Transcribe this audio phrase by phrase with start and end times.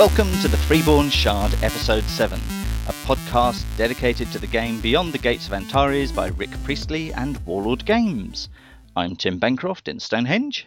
[0.00, 2.40] Welcome to the Freeborn Shard, Episode 7,
[2.88, 7.36] a podcast dedicated to the game Beyond the Gates of Antares by Rick Priestley and
[7.44, 8.48] Warlord Games.
[8.96, 10.66] I'm Tim Bancroft in Stonehenge.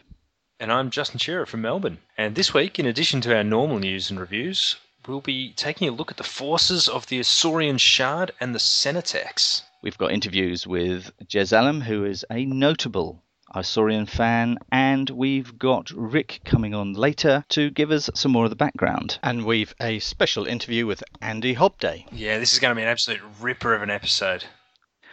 [0.59, 1.98] And I'm Justin Shearer from Melbourne.
[2.16, 4.76] And this week, in addition to our normal news and reviews,
[5.08, 9.63] we'll be taking a look at the forces of the Isorian Shard and the Senatex.
[9.81, 13.23] We've got interviews with Jez Allum, who is a notable
[13.55, 18.49] Isorian fan, and we've got Rick coming on later to give us some more of
[18.49, 19.20] the background.
[19.21, 22.05] And we've a special interview with Andy Hobday.
[22.12, 24.45] Yeah, this is going to be an absolute ripper of an episode.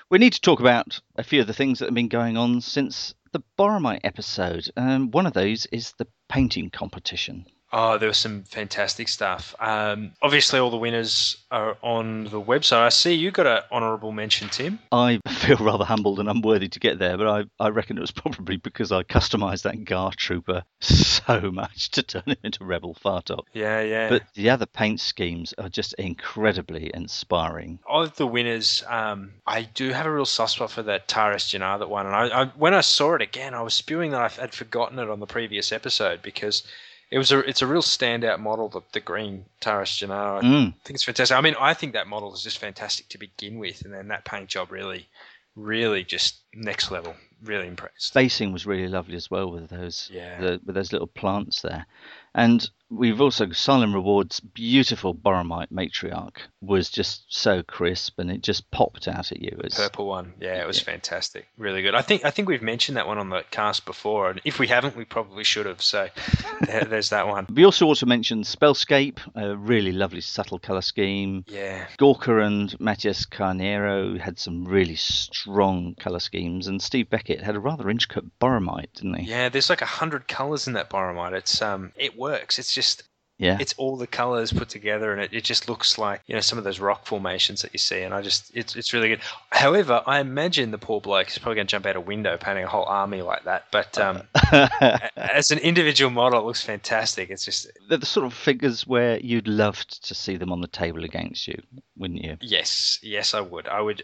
[0.08, 2.60] We need to talk about a few of the things that have been going on
[2.60, 4.68] since the Boromite episode.
[4.76, 7.46] Um, one of those is the painting competition.
[7.72, 9.54] Oh, there was some fantastic stuff.
[9.60, 12.80] Um, obviously, all the winners are on the website.
[12.80, 14.80] I see you got an honourable mention, Tim.
[14.90, 18.10] I feel rather humbled and unworthy to get there, but I, I reckon it was
[18.10, 23.44] probably because I customised that Ghar Trooper so much to turn him into Rebel Fartok.
[23.52, 24.08] Yeah, yeah.
[24.08, 27.78] But the other paint schemes are just incredibly inspiring.
[27.88, 31.78] Of the winners, um, I do have a real soft spot for that Taras Jannar
[31.78, 32.06] that won.
[32.06, 34.98] And I, I, when I saw it again, I was spewing that I had forgotten
[34.98, 36.64] it on the previous episode because
[37.10, 40.38] it was a it's a real standout model, the, the green Taras Jannar.
[40.38, 40.74] I Mm.
[40.84, 41.36] think it's fantastic.
[41.36, 44.24] I mean, I think that model is just fantastic to begin with, and then that
[44.24, 45.08] paint job really,
[45.56, 47.14] really just next level.
[47.42, 48.08] Really impressed.
[48.08, 50.40] Spacing was really lovely as well with those Yeah.
[50.40, 51.86] the, with those little plants there.
[52.34, 58.68] And we've also Silent Rewards beautiful Boromite matriarch was just so crisp and it just
[58.72, 61.94] popped out at you as Purple one, yeah, it was fantastic, really good.
[61.94, 64.66] I think I think we've mentioned that one on the cast before, and if we
[64.66, 65.80] haven't, we probably should have.
[65.80, 66.08] So
[66.66, 67.46] there, there's that one.
[67.52, 71.44] We also ought to mention Spellscape, a really lovely subtle colour scheme.
[71.46, 77.54] Yeah, Gorka and Matias Carnero had some really strong colour schemes, and Steve Beckett had
[77.54, 79.30] a rather intricate Boromite, didn't he?
[79.30, 79.48] yeah.
[79.48, 81.32] There's like a hundred colors in that Boromite.
[81.32, 82.58] It's um, it works.
[82.60, 83.02] It's just
[83.38, 83.56] Yeah.
[83.58, 86.58] it's all the colors put together and it, it just looks like you know some
[86.58, 89.20] of those rock formations that you see and i just it's, it's really good
[89.50, 92.64] however i imagine the poor bloke is probably going to jump out a window painting
[92.64, 94.20] a whole army like that but um,
[95.16, 99.18] as an individual model it looks fantastic it's just They're the sort of figures where
[99.20, 101.58] you'd love to see them on the table against you,
[101.96, 102.36] wouldn't you?
[102.42, 104.02] yes yes i would i would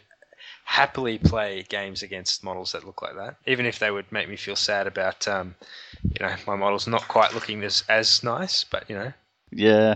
[0.66, 4.37] happily play games against models that look like that even if they would make me
[4.37, 5.54] feel sad about um,
[6.03, 9.12] you know my models not quite looking as as nice but you know
[9.53, 9.94] Yeah,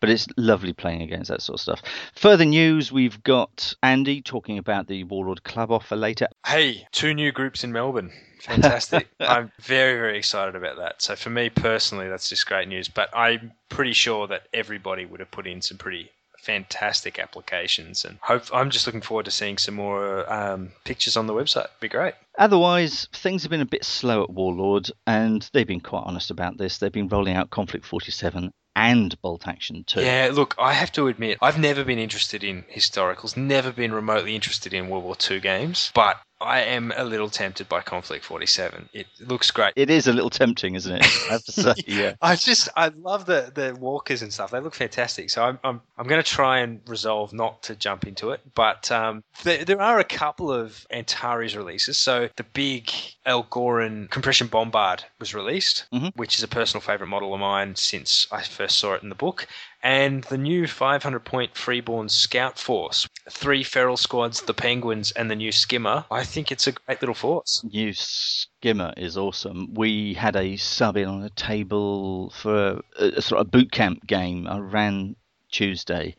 [0.00, 1.82] but it's lovely playing against that sort of stuff.
[2.14, 6.28] Further news we've got Andy talking about the Warlord Club offer later.
[6.46, 8.12] Hey, two new groups in Melbourne.
[8.40, 9.08] Fantastic.
[9.20, 11.02] I'm very, very excited about that.
[11.02, 12.88] So, for me personally, that's just great news.
[12.88, 16.10] But I'm pretty sure that everybody would have put in some pretty
[16.42, 18.04] fantastic applications.
[18.04, 21.68] And hope I'm just looking forward to seeing some more um, pictures on the website.
[21.80, 22.14] Be great.
[22.38, 26.58] Otherwise, things have been a bit slow at Warlord, and they've been quite honest about
[26.58, 26.78] this.
[26.78, 30.00] They've been rolling out Conflict 47 and Bolt Action 2.
[30.00, 34.34] Yeah, look, I have to admit, I've never been interested in historicals, never been remotely
[34.34, 38.88] interested in World War II games, but I am a little tempted by Conflict 47.
[38.92, 39.72] It looks great.
[39.76, 41.02] It is a little tempting, isn't it?
[41.28, 42.14] I have to say, yeah.
[42.20, 44.50] I just I love the the walkers and stuff.
[44.50, 45.30] They look fantastic.
[45.30, 48.40] So I'm I'm I'm going to try and resolve not to jump into it.
[48.54, 51.98] But um, there, there are a couple of Antares releases.
[51.98, 52.90] So the big
[53.26, 56.14] Algoryn compression bombard was released, Mhm.
[56.16, 59.14] which is a personal favorite model of mine since I first saw it in the
[59.14, 59.46] book.
[59.82, 65.34] And the new 500 point freeborn scout force, three feral squads, the penguins, and the
[65.34, 66.04] new skimmer.
[66.10, 67.64] I think it's a great little force.
[67.64, 69.74] New skimmer is awesome.
[69.74, 74.06] We had a sub in on a table for a, a sort of boot camp
[74.06, 75.16] game I ran
[75.50, 76.14] Tuesday,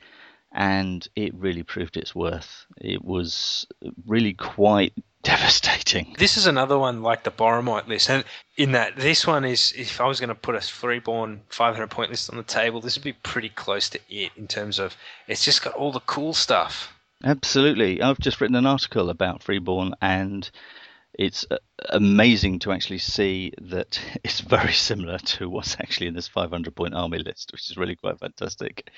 [0.51, 2.65] and it really proved its worth.
[2.77, 3.65] It was
[4.05, 4.93] really quite
[5.23, 6.15] devastating.
[6.19, 8.23] This is another one like the Boromite list, and
[8.57, 12.11] in that this one is if I was going to put a freeborn 500 point
[12.11, 14.95] list on the table, this would be pretty close to it in terms of
[15.27, 16.93] it's just got all the cool stuff.
[17.23, 18.01] Absolutely.
[18.01, 20.49] I've just written an article about Freeborn, and
[21.17, 21.57] it's uh,
[21.89, 26.93] amazing to actually see that it's very similar to what's actually in this 500 point
[26.93, 28.89] army list, which is really quite fantastic.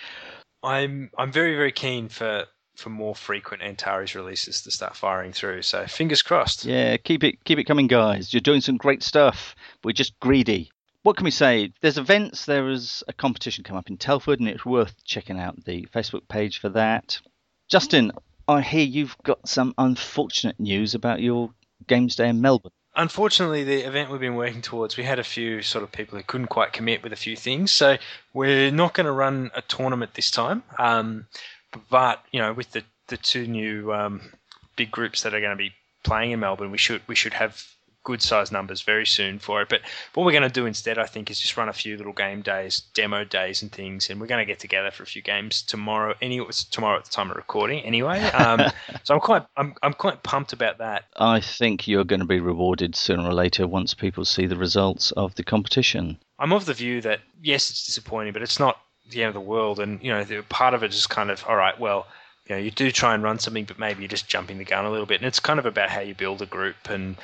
[0.63, 2.45] I'm I'm very very keen for
[2.75, 5.61] for more frequent Antares releases to start firing through.
[5.61, 6.65] So fingers crossed.
[6.65, 8.33] Yeah, keep it keep it coming, guys.
[8.33, 9.55] You're doing some great stuff.
[9.83, 10.71] We're just greedy.
[11.03, 11.71] What can we say?
[11.81, 12.45] There's events.
[12.45, 16.27] There is a competition come up in Telford, and it's worth checking out the Facebook
[16.27, 17.19] page for that.
[17.67, 18.11] Justin,
[18.47, 21.51] I hear you've got some unfortunate news about your
[21.87, 22.71] games day in Melbourne.
[22.95, 26.23] Unfortunately, the event we've been working towards, we had a few sort of people who
[26.23, 27.71] couldn't quite commit with a few things.
[27.71, 27.97] So
[28.33, 30.63] we're not going to run a tournament this time.
[30.79, 31.27] Um,
[31.89, 34.21] but you know, with the the two new um,
[34.75, 35.73] big groups that are going to be
[36.03, 37.63] playing in Melbourne, we should we should have
[38.05, 39.67] good sized numbers very soon for it.
[39.67, 39.81] But
[40.13, 42.41] what we're going to do instead, I think, is just run a few little game
[42.41, 44.09] days, demo days, and things.
[44.09, 46.15] And we're going to get together for a few games tomorrow.
[46.21, 48.21] Anyway, tomorrow at the time of recording, anyway.
[48.29, 48.71] Um,
[49.03, 51.05] so I'm quite, I'm, I'm quite pumped about that.
[51.17, 55.11] I think you're going to be rewarded sooner or later once people see the results
[55.11, 56.17] of the competition.
[56.39, 58.77] I'm of the view that yes, it's disappointing, but it's not
[59.09, 59.79] the end of the world.
[59.79, 61.79] And you know, part of it is kind of all right.
[61.79, 62.07] Well
[62.47, 64.85] you know, you do try and run something, but maybe you're just jumping the gun
[64.85, 65.19] a little bit.
[65.19, 66.89] And it's kind of about how you build a group.
[66.89, 67.15] And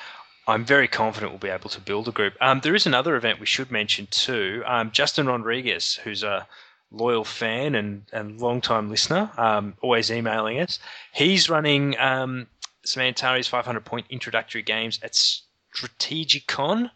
[0.47, 2.33] I'm very confident we'll be able to build a group.
[2.41, 4.63] Um, there is another event we should mention too.
[4.65, 6.47] Um, Justin Rodriguez, who's a
[6.89, 10.79] loyal fan and, and long-time listener, um, always emailing us.
[11.13, 12.47] He's running um,
[12.83, 16.89] some Antares 500 point introductory games at Strategicon,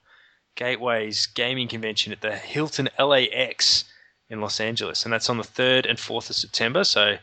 [0.55, 3.85] Gateway's gaming convention at the Hilton LAX
[4.29, 5.03] in Los Angeles.
[5.03, 6.83] And that's on the 3rd and 4th of September.
[6.83, 7.17] So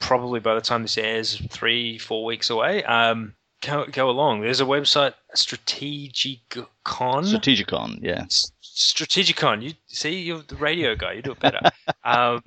[0.00, 2.84] probably by the time this airs, three, four weeks away.
[2.84, 4.40] Um, go, go along.
[4.40, 6.66] There's a website, Strategicon.
[6.84, 8.24] Strategicon, yeah.
[8.62, 9.62] Strategicon.
[9.62, 11.14] You see, you're the radio guy.
[11.14, 11.60] You do it better.
[12.04, 12.42] um,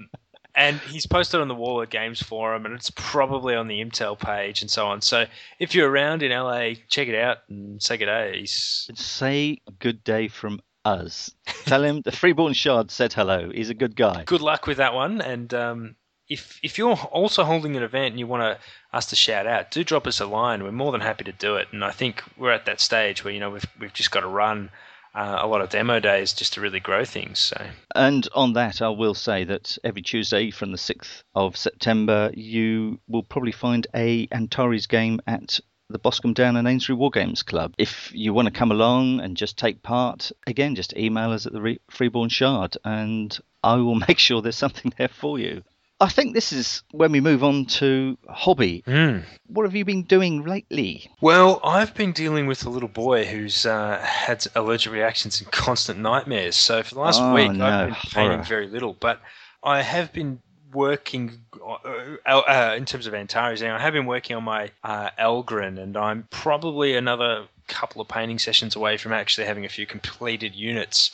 [0.54, 4.62] and he's posted on the Warlord Games forum, and it's probably on the Intel page
[4.62, 5.02] and so on.
[5.02, 5.25] So
[5.60, 8.46] if you're around in LA, check it out and say good day.
[8.46, 11.31] Say good day from us.
[11.66, 13.50] Tell him the Freeborn Shard said hello.
[13.54, 14.24] He's a good guy.
[14.25, 15.95] Good luck with that one, and um,
[16.31, 19.69] if if you're also holding an event and you want to, us to shout out,
[19.69, 20.63] do drop us a line.
[20.63, 21.68] We're more than happy to do it.
[21.72, 24.28] And I think we're at that stage where you know we've we've just got to
[24.28, 24.69] run
[25.13, 27.39] uh, a lot of demo days just to really grow things.
[27.39, 27.68] So.
[27.95, 33.00] And on that, I will say that every Tuesday from the sixth of September, you
[33.07, 35.60] will probably find a Antares game at
[35.92, 37.74] the Boscombe Down and Amesbury War Games Club.
[37.78, 41.54] If you want to come along and just take part, again, just email us at
[41.54, 45.64] the Freeborn Shard and I will make sure there's something there for you.
[46.02, 48.84] I think this is when we move on to hobby.
[48.88, 49.24] Mm.
[49.46, 51.12] What have you been doing lately?
[51.22, 56.00] Well, I've been dealing with a little boy who's uh, had allergic reactions and constant
[56.00, 56.56] nightmares.
[56.56, 57.66] So for the last oh, week, no.
[57.66, 59.22] I've been painting very little, but
[59.64, 60.42] I have been
[60.74, 63.62] working uh, uh, in terms of Antares.
[63.62, 68.40] I have been working on my uh, Algoryn, and I'm probably another couple of painting
[68.40, 71.12] sessions away from actually having a few completed units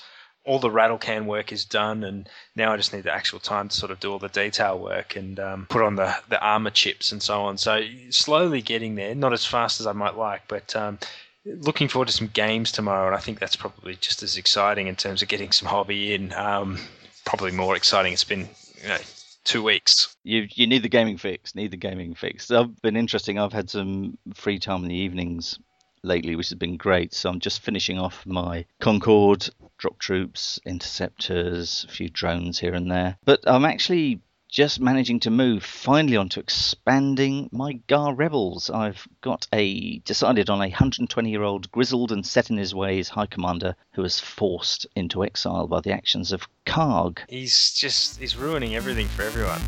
[0.47, 3.67] all the rattle can work is done, and now I just need the actual time
[3.67, 6.69] to sort of do all the detail work and um, put on the, the armor
[6.69, 7.57] chips and so on.
[7.57, 7.81] So
[8.11, 10.99] slowly getting there, not as fast as I might like, but um,
[11.45, 13.07] looking forward to some games tomorrow.
[13.07, 16.33] And I think that's probably just as exciting in terms of getting some hobby in.
[16.33, 16.79] Um,
[17.25, 18.13] probably more exciting.
[18.13, 18.47] It's been
[18.81, 18.97] you know,
[19.47, 20.15] two weeks.
[20.23, 21.55] You you need the gaming fix.
[21.55, 22.51] Need the gaming fix.
[22.51, 23.39] I've been interesting.
[23.39, 25.57] I've had some free time in the evenings
[26.03, 27.13] lately, which has been great.
[27.13, 32.91] So I'm just finishing off my Concord, drop troops, interceptors, a few drones here and
[32.91, 33.17] there.
[33.25, 38.69] But I'm actually just managing to move finally onto expanding my Ghar Rebels.
[38.69, 43.09] I've got a decided on a 120 year old grizzled and set in his ways
[43.09, 47.19] high commander who was forced into exile by the actions of Karg.
[47.29, 49.61] He's just he's ruining everything for everyone.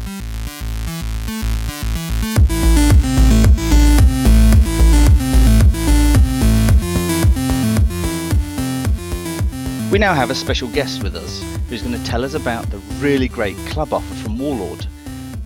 [9.91, 12.77] We now have a special guest with us who's going to tell us about the
[12.99, 14.85] really great club offer from Warlord,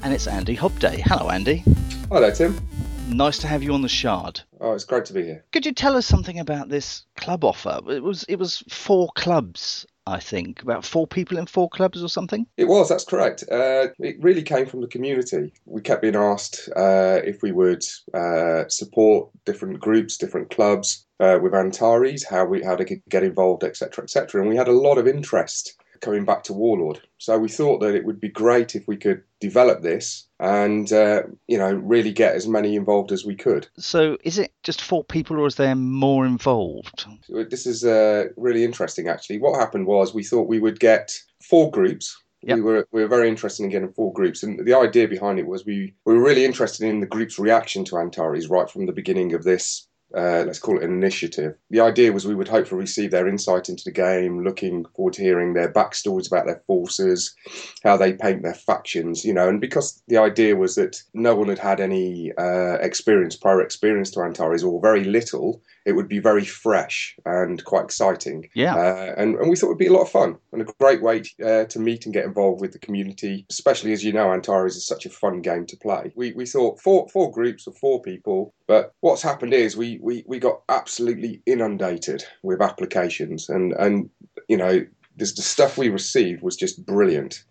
[0.03, 0.99] and it's Andy Hobday.
[0.99, 1.63] Hello, Andy.
[2.09, 2.59] Hello, Tim.
[3.07, 4.41] Nice to have you on the Shard.
[4.59, 5.45] Oh, it's great to be here.
[5.53, 7.79] Could you tell us something about this club offer?
[7.87, 12.09] It was it was four clubs, I think, about four people in four clubs or
[12.09, 12.45] something.
[12.57, 12.89] It was.
[12.89, 13.43] That's correct.
[13.49, 15.53] Uh, it really came from the community.
[15.65, 21.39] We kept being asked uh, if we would uh, support different groups, different clubs uh,
[21.41, 24.41] with Antares, how we how to get involved, etc., etc.
[24.41, 27.01] And we had a lot of interest coming back to Warlord.
[27.17, 31.23] So we thought that it would be great if we could develop this and uh,
[31.47, 33.67] you know really get as many involved as we could.
[33.77, 37.05] So is it just four people, or is there more involved?
[37.29, 39.07] This is uh, really interesting.
[39.07, 42.19] Actually, what happened was we thought we would get four groups.
[42.41, 42.57] Yep.
[42.57, 45.47] We were we were very interested in getting four groups, and the idea behind it
[45.47, 48.91] was we, we were really interested in the group's reaction to Antares right from the
[48.91, 51.55] beginning of this uh, let's call it an initiative.
[51.69, 55.23] The idea was we would hopefully receive their insight into the game, looking forward to
[55.23, 57.35] hearing their backstories about their forces,
[57.83, 61.49] how they paint their factions, you know, and because the idea was that no one
[61.49, 66.19] had had any uh, experience, prior experience to Antares, or very little, it would be
[66.19, 68.49] very fresh and quite exciting.
[68.53, 68.75] Yeah.
[68.75, 71.01] Uh, and, and we thought it would be a lot of fun and a great
[71.01, 74.75] way uh, to meet and get involved with the community, especially as you know, Antares
[74.75, 76.11] is such a fun game to play.
[76.15, 80.23] We, we thought four, four groups of four people, but what's happened is we, we,
[80.27, 84.09] we got absolutely inundated with applications and, and
[84.47, 84.85] you know,
[85.15, 87.43] this, the stuff we received was just brilliant.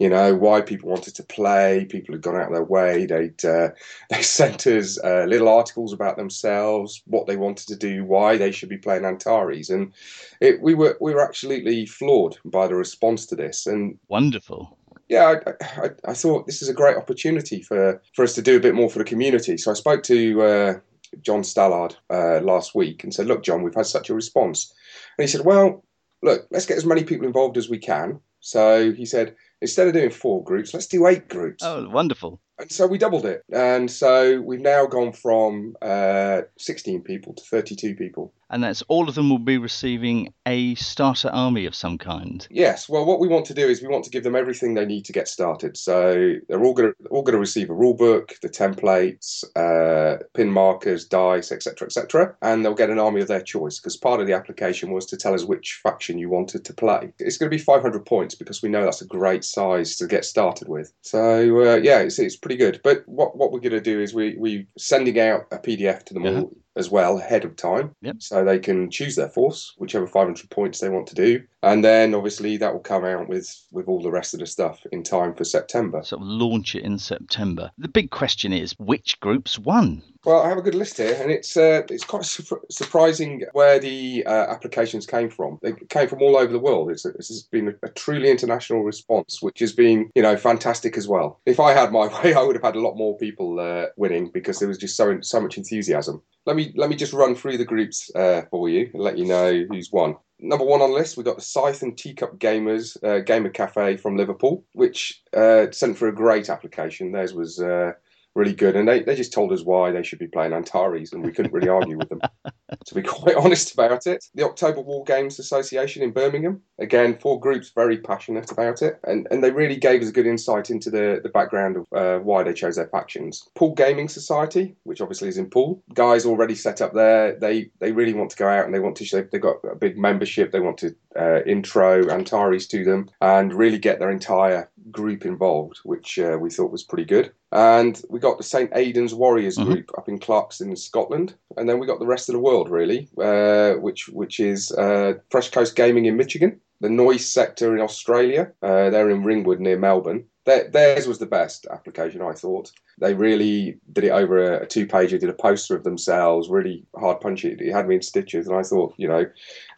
[0.00, 1.86] You know why people wanted to play.
[1.88, 3.06] People had gone out of their way.
[3.06, 3.68] They'd uh,
[4.10, 8.50] they sent us uh, little articles about themselves, what they wanted to do, why they
[8.50, 9.92] should be playing Antares, and
[10.40, 13.66] it, we were we were absolutely floored by the response to this.
[13.66, 14.76] And wonderful
[15.08, 15.50] yeah, I,
[15.82, 18.74] I, I, thought this is a great opportunity for, for us to do a bit
[18.74, 19.58] more for the community.
[19.58, 20.74] So I spoke to uh,
[21.20, 24.72] John Stallard uh, last week and said, "Look, John, we've had such a response,"
[25.18, 25.84] and he said, "Well,
[26.22, 29.94] look, let's get as many people involved as we can." So he said, instead of
[29.94, 31.62] doing four groups, let's do eight groups.
[31.64, 32.40] Oh, wonderful!
[32.58, 37.42] And so we doubled it, and so we've now gone from uh, 16 people to
[37.44, 41.98] 32 people and that's all of them will be receiving a starter army of some
[41.98, 42.46] kind.
[42.50, 42.88] Yes.
[42.88, 45.04] Well, what we want to do is we want to give them everything they need
[45.06, 45.76] to get started.
[45.76, 50.22] So they're all going to all going to receive a rule book, the templates, uh,
[50.34, 53.78] pin markers, dice, etc., etc., and they'll get an army of their choice.
[53.78, 57.12] Because part of the application was to tell us which faction you wanted to play.
[57.18, 60.24] It's going to be 500 points because we know that's a great size to get
[60.24, 60.92] started with.
[61.02, 62.80] So uh, yeah, it's, it's pretty good.
[62.84, 66.14] But what what we're going to do is we we sending out a PDF to
[66.14, 66.40] them uh-huh.
[66.40, 67.94] all as well ahead of time.
[68.02, 68.16] Yep.
[68.18, 71.42] So they can choose their force, whichever 500 points they want to do.
[71.64, 74.84] And then obviously that will come out with, with all the rest of the stuff
[74.92, 76.02] in time for September.
[76.04, 77.70] So launch it in September.
[77.78, 80.02] The big question is which groups won?
[80.24, 83.78] Well, I have a good list here, and it's uh, it's quite su- surprising where
[83.78, 85.58] the uh, applications came from.
[85.62, 86.90] They came from all over the world.
[86.90, 91.06] It's, it's been a, a, truly international response, which has been you know fantastic as
[91.06, 91.40] well.
[91.44, 94.30] If I had my way, I would have had a lot more people uh, winning
[94.32, 96.22] because there was just so so much enthusiasm.
[96.46, 99.26] Let me let me just run through the groups uh, for you and let you
[99.26, 102.96] know who's won number one on the list, we've got the Scythe and Teacup Gamers
[103.02, 107.12] uh, Gamer Cafe from Liverpool, which uh, sent for a great application.
[107.12, 107.92] Theirs was uh,
[108.34, 108.76] really good.
[108.76, 111.52] And they, they just told us why they should be playing Antares, and we couldn't
[111.52, 112.20] really argue with them,
[112.86, 114.24] to be quite honest about it.
[114.34, 119.26] The October War Games Association in Birmingham, again, four groups very passionate about it, and,
[119.30, 122.42] and they really gave us a good insight into the, the background of uh, why
[122.42, 123.48] they chose their factions.
[123.54, 127.38] Poole Gaming Society, which obviously is in Poole, guys already set up there.
[127.38, 129.76] They they really want to go out and they want to, show they've got a
[129.76, 134.70] big membership, they want to uh, intro Antares to them and really get their entire
[134.90, 137.32] group involved, which uh, we thought was pretty good.
[137.52, 138.70] And we got the St.
[138.74, 139.70] Aidan's Warriors mm-hmm.
[139.70, 141.34] group up in Clarkston in Scotland.
[141.56, 145.14] And then we got the rest of the world, really, uh, which, which is uh,
[145.30, 148.52] Fresh Coast Gaming in Michigan, the Noise sector in Australia.
[148.62, 150.24] Uh, they're in Ringwood near Melbourne.
[150.44, 152.70] Their, theirs was the best application, I thought.
[152.98, 156.84] They really did it over a, a two pager, did a poster of themselves, really
[156.96, 157.56] hard punchy.
[157.58, 158.46] It had me in stitches.
[158.46, 159.24] And I thought, you know,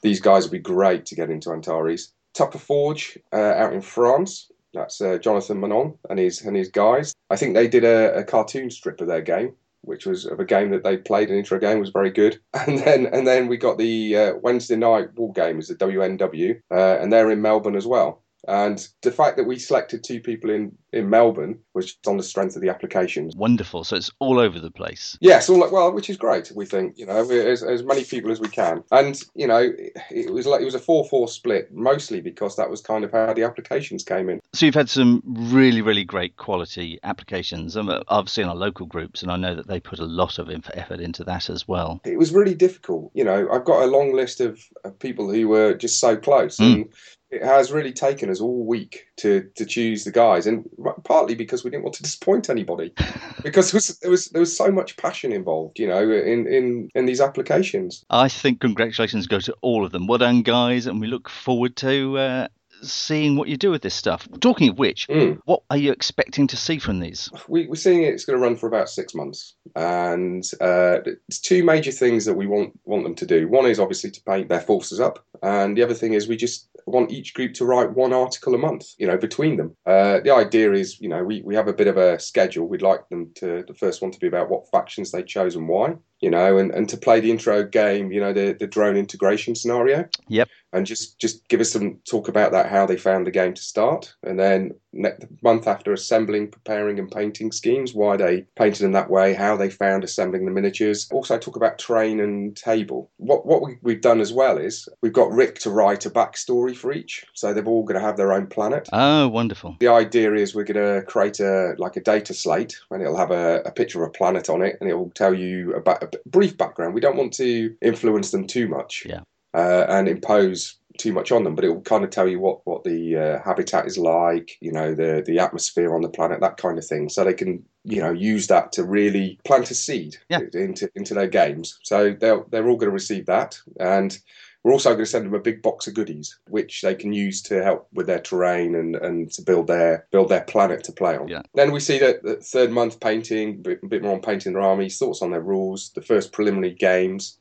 [0.03, 2.13] these guys would be great to get into Antares.
[2.35, 4.51] Tupper Forge uh, out in France.
[4.75, 7.15] That's uh, Jonathan Manon and his and his guys.
[7.31, 9.55] I think they did a, a, cartoon strip of their game,
[9.87, 11.31] which was of a game that they played.
[11.31, 12.39] An intro game was very good.
[12.67, 16.99] And then and then we got the uh, Wednesday night war games, the WNW, uh,
[17.01, 18.23] and they're in Melbourne as well.
[18.47, 22.23] And the fact that we selected two people in, in Melbourne was just on the
[22.23, 23.35] strength of the applications.
[23.37, 23.85] Wonderful.
[23.85, 25.19] So it's all over the place.
[25.21, 26.53] Yes, all like, well, which is great.
[26.55, 29.73] We think you know as, as many people as we can, and you know
[30.11, 33.33] it was like it was a four-four split, mostly because that was kind of how
[33.33, 34.41] the applications came in.
[34.53, 37.77] So you've had some really, really great quality applications.
[37.77, 40.49] Um, I've seen our local groups, and I know that they put a lot of
[40.75, 42.01] effort into that as well.
[42.05, 43.11] It was really difficult.
[43.15, 46.59] You know, I've got a long list of, of people who were just so close,
[46.59, 46.75] mm.
[46.75, 46.89] and
[47.37, 50.69] it has really taken us all week to to choose the guys, and
[51.05, 52.93] partly because we didn't want to disappoint anybody,
[53.43, 56.89] because there was, there was there was so much passion involved, you know, in in
[56.95, 58.05] in these applications.
[58.11, 60.07] I think congratulations go to all of them.
[60.07, 62.49] Well done, guys, and we look forward to uh,
[62.83, 64.29] seeing what you do with this stuff.
[64.41, 65.39] Talking of which, mm.
[65.45, 67.31] what are you expecting to see from these?
[67.49, 71.65] We, are seeing it's going to run for about six months, and uh, there's two
[71.65, 73.49] major things that we want want them to do.
[73.49, 76.69] One is obviously to paint their forces up, and the other thing is we just
[76.87, 79.77] want each group to write one article a month, you know, between them.
[79.85, 82.69] Uh, the idea is, you know, we, we have a bit of a schedule.
[82.69, 85.69] We'd like them to, the first one to be about what factions they chose and
[85.69, 88.97] why you know, and, and to play the intro game, you know, the, the drone
[88.97, 90.09] integration scenario.
[90.29, 90.49] Yep.
[90.73, 93.63] And just, just give us some talk about that, how they found the game to
[93.63, 94.15] start.
[94.23, 99.11] And then the month after assembling, preparing, and painting schemes, why they painted them that
[99.11, 101.09] way, how they found assembling the miniatures.
[101.13, 103.11] Also, talk about train and table.
[103.17, 106.77] What what we, we've done as well is we've got Rick to write a backstory
[106.77, 108.89] for each, so they're all going to have their own planet.
[108.93, 109.77] Oh, wonderful!
[109.81, 113.31] The idea is we're going to create a like a data slate, and it'll have
[113.31, 116.11] a, a picture of a planet on it, and it will tell you about a
[116.27, 116.95] brief background.
[116.95, 119.05] We don't want to influence them too much.
[119.07, 119.21] Yeah.
[119.55, 122.61] Uh, and impose too much on them, but it will kind of tell you what
[122.65, 126.57] what the uh, habitat is like, you know, the the atmosphere on the planet, that
[126.57, 127.09] kind of thing.
[127.09, 130.41] So they can you know use that to really plant a seed yeah.
[130.53, 131.79] into into their games.
[131.83, 134.19] So they're they're all going to receive that, and
[134.67, 137.41] We're also going to send them a big box of goodies, which they can use
[137.43, 141.17] to help with their terrain and, and to build their build their planet to play
[141.17, 141.29] on.
[141.29, 141.43] Yeah.
[141.55, 144.55] Then we see that the third month painting, a bit, a bit more on painting
[144.55, 147.39] their armies, thoughts on their rules, the first preliminary games,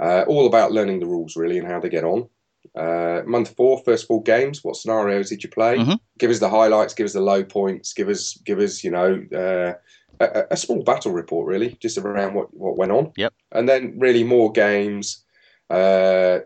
[0.00, 2.28] uh, all about learning the rules really and how they get on.
[2.76, 4.62] Uh, month four, first four games.
[4.62, 5.76] What scenarios did you play?
[5.78, 5.98] Mhm.
[6.18, 6.94] Give us the highlights.
[6.94, 7.92] Give us the low points.
[7.94, 9.72] Give us, give us, you know, uh,
[10.20, 13.12] a, a small battle report really, just around what what went on.
[13.16, 13.32] Yep.
[13.52, 15.24] And then really more games.
[15.70, 16.40] Uh,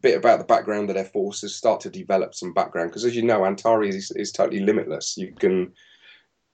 [0.00, 1.54] bit about the background of their forces.
[1.54, 5.16] Start to develop some background because, as you know, Antares is, is totally limitless.
[5.16, 5.72] You can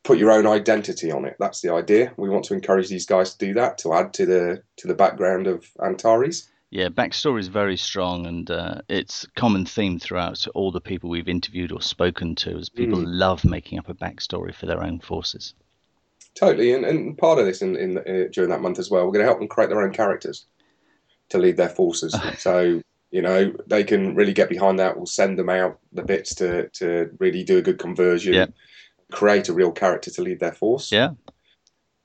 [0.05, 1.37] put your own identity on it.
[1.39, 2.13] That's the idea.
[2.17, 4.95] We want to encourage these guys to do that to add to the to the
[4.95, 6.49] background of Antares.
[6.71, 11.09] Yeah, backstory is very strong, and uh, it's a common theme throughout all the people
[11.09, 12.59] we've interviewed or spoken to.
[12.59, 13.07] Is people Mm.
[13.07, 15.55] love making up a backstory for their own forces.
[16.35, 19.13] Totally, and, and part of this in, in uh, during that month as well, we're
[19.13, 20.47] going to help them create their own characters
[21.31, 22.15] to lead their forces.
[22.39, 24.95] so you know they can really get behind that.
[24.97, 28.47] We'll send them out the bits to to really do a good conversion, Yeah.
[29.11, 30.93] create a real character to lead their force.
[30.93, 31.15] Yeah,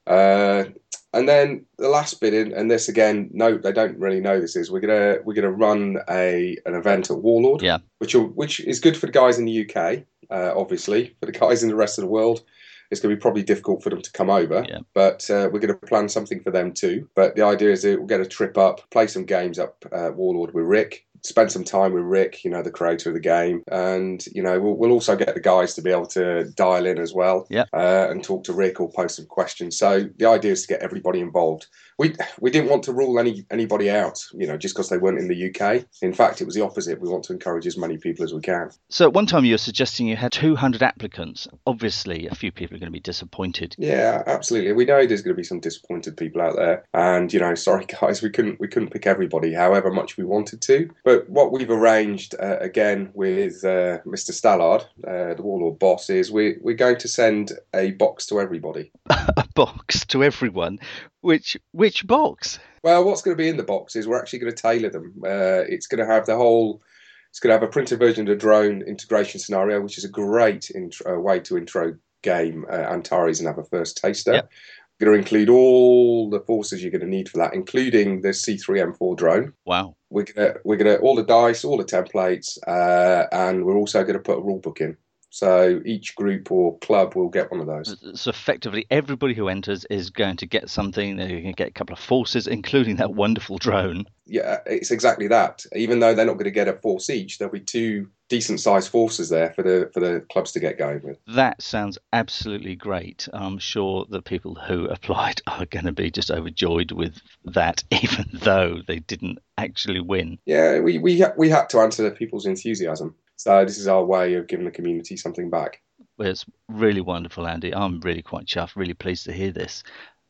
[0.08, 0.66] Uh,
[1.14, 4.56] and then the last bit, in, and this again, no, they don't really know this
[4.56, 7.80] is we're gonna we're gonna run a an event at Warlord, Yeah.
[8.00, 11.16] which will, which is good for the guys in the UK, uh, obviously.
[11.20, 12.44] For the guys in the rest of the world,
[12.92, 14.66] it's going to be probably difficult for them to come over.
[14.68, 14.80] Yeah.
[14.94, 17.10] But uh, we're going to plan something for them too.
[17.16, 20.16] But the idea is that we'll get a trip up, play some games up at
[20.16, 21.06] Warlord with Rick.
[21.26, 24.60] Spend some time with Rick, you know, the creator of the game, and you know
[24.60, 27.64] we'll, we'll also get the guys to be able to dial in as well, Yeah.
[27.72, 29.78] uh, and talk to Rick or post some questions.
[29.78, 33.46] So the idea is to get everybody involved we we didn't want to rule any
[33.52, 35.86] anybody out, you know, just because they weren't in the UK.
[36.02, 37.00] In fact, it was the opposite.
[37.00, 38.72] We want to encourage as many people as we can.
[38.90, 41.48] So at one time you were suggesting you had 200 applicants.
[41.66, 43.76] Obviously, a few people are going to be disappointed.
[43.78, 44.74] Yeah, absolutely.
[44.74, 47.86] We know there's going to be some disappointed people out there, and you know, sorry
[47.86, 50.90] guys, we couldn't we couldn't pick everybody, however much we wanted to.
[51.04, 54.32] But what we've arranged uh, again with uh, Mr.
[54.32, 58.92] Stallard, uh, the Warlord boss, is we we're going to send a box to everybody.
[59.10, 60.80] A box to everyone.
[61.24, 62.60] Which which box?
[62.84, 65.14] Well, what's going to be in the box is we're actually going to tailor them.
[65.26, 66.82] Uh, it's going to have the whole.
[67.30, 70.10] It's going to have a printed version of the drone integration scenario, which is a
[70.10, 74.34] great intro, uh, way to intro game uh, Antares and have a first taster.
[74.34, 74.52] Yep.
[75.00, 78.30] We're going to include all the forces you're going to need for that, including the
[78.30, 79.54] C3M4 drone.
[79.66, 79.96] Wow.
[80.10, 84.14] We're gonna, we're gonna all the dice, all the templates, uh, and we're also going
[84.14, 84.98] to put a rule book in.
[85.34, 87.98] So each group or club will get one of those.
[88.14, 91.16] So effectively, everybody who enters is going to get something.
[91.16, 94.06] They're going to get a couple of forces, including that wonderful drone.
[94.28, 95.66] Yeah, it's exactly that.
[95.76, 98.90] Even though they're not going to get a force each, there'll be two decent sized
[98.90, 101.18] forces there for the for the clubs to get going with.
[101.28, 103.28] That sounds absolutely great.
[103.34, 108.26] I'm sure the people who applied are going to be just overjoyed with that, even
[108.34, 110.38] though they didn't actually win.
[110.46, 113.16] Yeah, we we we had to answer people's enthusiasm.
[113.36, 115.82] So this is our way of giving the community something back.
[116.18, 117.74] Well, It's really wonderful, Andy.
[117.74, 119.84] I'm really quite chuffed, really pleased to hear this.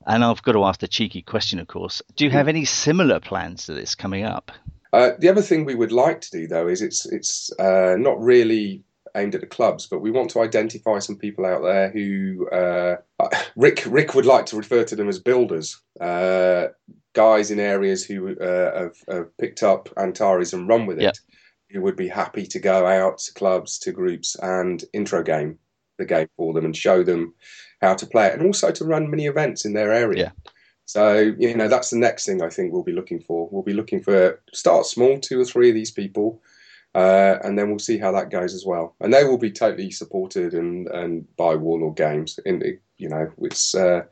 [0.06, 2.02] And I've got to ask the cheeky question, of course.
[2.16, 4.52] Do you have any similar plans to this coming up?
[4.92, 8.22] Uh, the other thing we would like to do though is it's it's uh, not
[8.22, 8.84] really
[9.16, 12.98] aimed at the clubs, but we want to identify some people out there who uh,
[13.56, 16.68] Rick Rick would like to refer to them as builders, uh,
[17.14, 21.16] guys in areas who uh, have, have picked up Antares and run with it, Yep.
[21.74, 25.58] Who would be happy to go out to clubs, to groups, and intro game
[25.98, 27.34] the game for them and show them
[27.82, 30.34] how to play it, and also to run mini events in their area.
[30.36, 30.52] Yeah.
[30.86, 33.48] So you know that's the next thing I think we'll be looking for.
[33.52, 36.42] We'll be looking for start small, two or three of these people,
[36.94, 38.96] uh, and then we'll see how that goes as well.
[39.00, 42.40] And they will be totally supported and and by Warlord Games.
[42.46, 42.64] And
[42.98, 44.04] you know it's uh,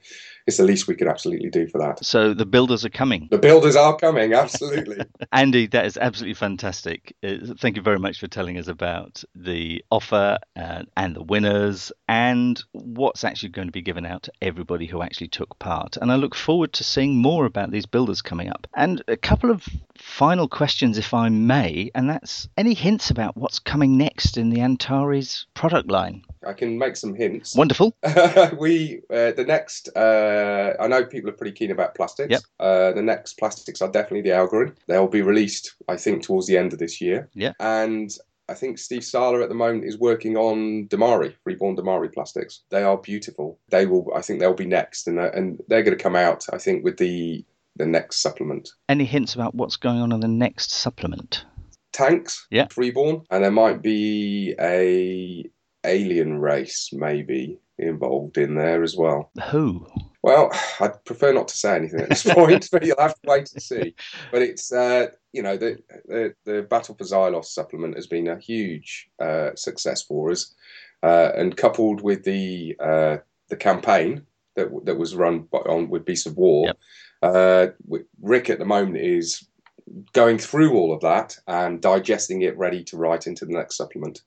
[0.48, 2.04] it's the least we could absolutely do for that.
[2.04, 3.28] So the builders are coming.
[3.32, 5.06] The builders are coming, absolutely.
[5.32, 7.16] Andy, that is absolutely fantastic.
[7.24, 11.92] Uh, Thank you very much for telling us about the offer uh, and the winners
[12.08, 15.98] and what's actually going to be given out to everybody who actually took part.
[15.98, 18.68] And I look forward to seeing more about these builders coming up.
[18.76, 23.60] And a couple of final questions, if I may, and that's any hints about what's
[23.60, 26.24] coming next in the Antares product line?
[26.46, 27.56] I can make some hints.
[27.56, 27.96] Wonderful.
[28.60, 29.90] we uh, the next.
[29.96, 30.31] Uh,
[30.80, 32.32] I know people are pretty keen about plastics.
[32.32, 32.42] Yep.
[32.60, 34.76] Uh, the next plastics are definitely the Algoryn.
[34.88, 37.30] They'll be released, I think, towards the end of this year.
[37.34, 37.54] Yeah.
[37.60, 38.12] And
[38.50, 42.64] I think Steve Sala at the moment is working on Damari, reborn Damari plastics.
[42.70, 43.60] They are beautiful.
[43.70, 44.12] They will.
[44.16, 46.46] I think they'll be next, and uh, and they're going to come out.
[46.52, 47.46] I think with the
[47.78, 48.70] the next supplement.
[48.90, 51.46] Any hints about what's going on in the next supplement?
[51.94, 52.68] Tanks, Yeah.
[52.76, 55.46] Reborn, and there might be a
[55.86, 59.32] alien race maybe involved in there as well.
[59.50, 59.88] Who?
[60.24, 63.52] Well, I'd prefer not to say anything at this point, but you'll have to wait
[63.54, 63.96] and see.
[64.32, 68.40] But it's uh, you know the, the, the Battle for Xylos supplement has been a
[68.40, 70.54] huge uh, success for us,
[71.04, 73.18] uh, and coupled with the uh,
[73.50, 74.24] the campaign
[74.56, 76.78] that that was run by, on with Beast of War, Yep.
[77.24, 77.68] uh,
[78.22, 79.48] Rick at the moment is
[80.14, 84.22] going through all of that and digesting it, ready to write into the next supplement.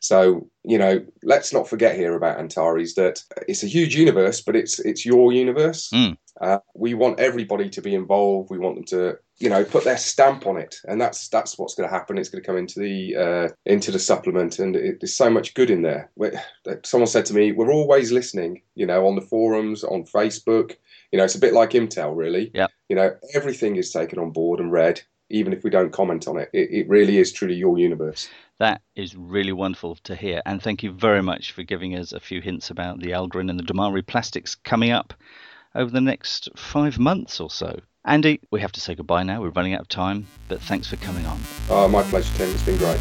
[0.00, 4.56] So you know, let's not forget here about Antares that it's a huge universe, but
[4.56, 5.90] it's it's your universe.
[5.92, 6.16] Mm.
[6.40, 8.50] Uh, we want everybody to be involved.
[8.50, 11.74] We want them to, you know, put their stamp on it, and that's that's what's
[11.74, 12.18] going to happen.
[12.18, 15.54] It's going to come into the uh, into the supplement, and it, there's so much
[15.54, 16.10] good in there.
[16.16, 16.38] We're-
[16.82, 20.76] Someone said to me, "We're always listening," you know, on the forums, on Facebook.
[21.12, 22.50] You know, it's a bit like Intel, really.
[22.52, 22.66] Yeah.
[22.88, 26.38] You know, everything is taken on board and read, even if we don't comment on
[26.38, 26.50] it.
[26.52, 28.28] It, it really is truly your universe.
[28.58, 30.40] That is really wonderful to hear.
[30.46, 33.58] And thank you very much for giving us a few hints about the Algoryn and
[33.58, 35.12] the Damari plastics coming up
[35.74, 37.80] over the next five months or so.
[38.04, 39.40] Andy, we have to say goodbye now.
[39.40, 41.40] We're running out of time, but thanks for coming on.
[41.70, 42.50] Oh, my pleasure, Tim.
[42.50, 43.00] It's been great.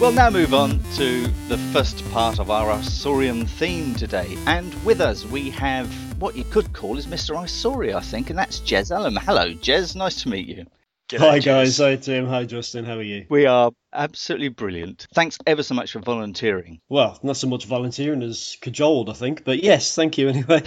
[0.00, 4.38] We'll now move on to the first part of our Isorian theme today.
[4.46, 7.36] And with us, we have what you could call is Mr.
[7.36, 8.88] Isoria, I think, and that's Jez.
[9.24, 9.94] Hello, Jez.
[9.94, 10.64] Nice to meet you.
[11.10, 11.44] G'day, Hi Jez.
[11.44, 13.26] guys, hi Tim, hi Justin, how are you?
[13.28, 15.08] We are absolutely brilliant.
[15.12, 16.80] Thanks ever so much for volunteering.
[16.88, 20.62] Well, not so much volunteering as cajoled, I think, but yes, thank you anyway.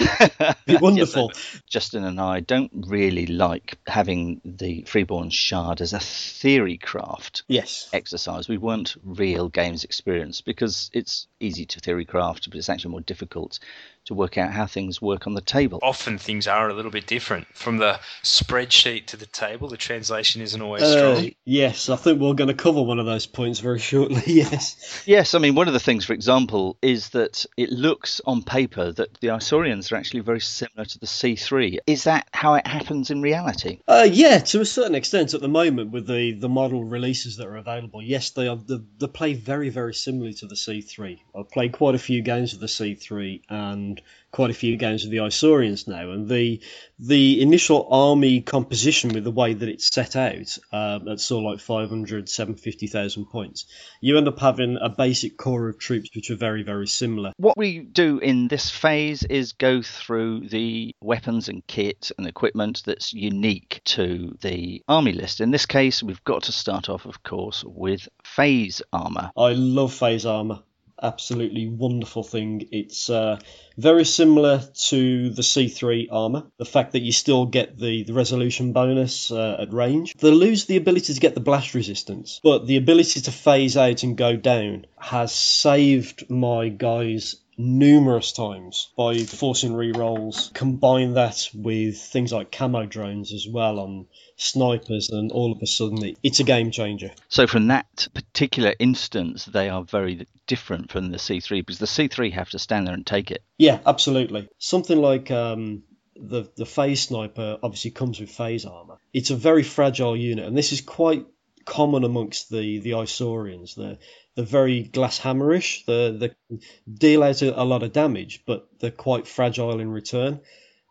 [0.66, 1.32] Be wonderful.
[1.34, 7.44] Yes, Justin and I don't really like having the Freeborn Shard as a theory craft
[7.48, 7.90] yes.
[7.94, 8.50] exercise.
[8.50, 13.00] We want real games experience because it's easy to theory craft, but it's actually more
[13.00, 13.60] difficult
[14.06, 15.80] to work out how things work on the table.
[15.82, 17.48] Often things are a little bit different.
[17.56, 21.32] From the spreadsheet to the table, the translation isn't always Uh, strong.
[21.46, 24.22] yes, I think we're going to cover one of those points very shortly.
[24.34, 25.04] Yes.
[25.06, 28.92] Yes, I mean, one of the things, for example, is that it looks on paper
[28.92, 31.78] that the Isorians are actually very similar to the C3.
[31.88, 33.80] Is that how it happens in reality?
[33.88, 37.48] Uh, yeah, to a certain extent at the moment with the, the model releases that
[37.48, 41.20] are available, yes, they are they, they play very very similarly to the C3.
[41.38, 43.93] I've played quite a few games with the C3 and
[44.32, 46.60] quite a few games with the Isorians now, and the
[47.00, 51.52] the initial army composition with the way that it's set out um, at sort of
[51.52, 53.66] like 500, 750,000 points,
[54.02, 57.32] you end up having a basic core of troops which are very very similar.
[57.38, 62.84] What we do in this phase is go through the weapons and kit and equipment
[62.86, 65.42] that's unique to the army list.
[65.42, 69.32] In this case, we've got to start off, of course, with phase armor.
[69.38, 70.60] I love phase armor.
[71.04, 72.70] Absolutely wonderful thing.
[72.72, 73.38] It's uh,
[73.78, 76.44] very similar to the C3 armor.
[76.58, 80.14] The fact that you still get the, the resolution bonus uh, at range.
[80.14, 84.04] They lose the ability to get the blast resistance, but the ability to phase out
[84.04, 90.54] and go down has saved my guys numerous times by forcing rerolls.
[90.54, 95.68] Combine that with things like camo drones as well on snipers, and all of a
[95.68, 97.12] sudden it's a game changer.
[97.30, 102.34] So, from that particular instance, they are very different from the C3 because the C3
[102.34, 103.44] have to stand there and take it.
[103.58, 104.50] Yeah, absolutely.
[104.58, 105.84] Something like um,
[106.16, 108.98] the the phase sniper obviously comes with phase armor.
[109.14, 111.26] It's a very fragile unit, and this is quite
[111.66, 113.76] common amongst the the Isorians.
[113.76, 113.98] They're
[114.36, 115.86] they're very glass hammerish.
[115.86, 116.60] They they
[116.92, 120.42] deal out a, a lot of damage, but they're quite fragile in return.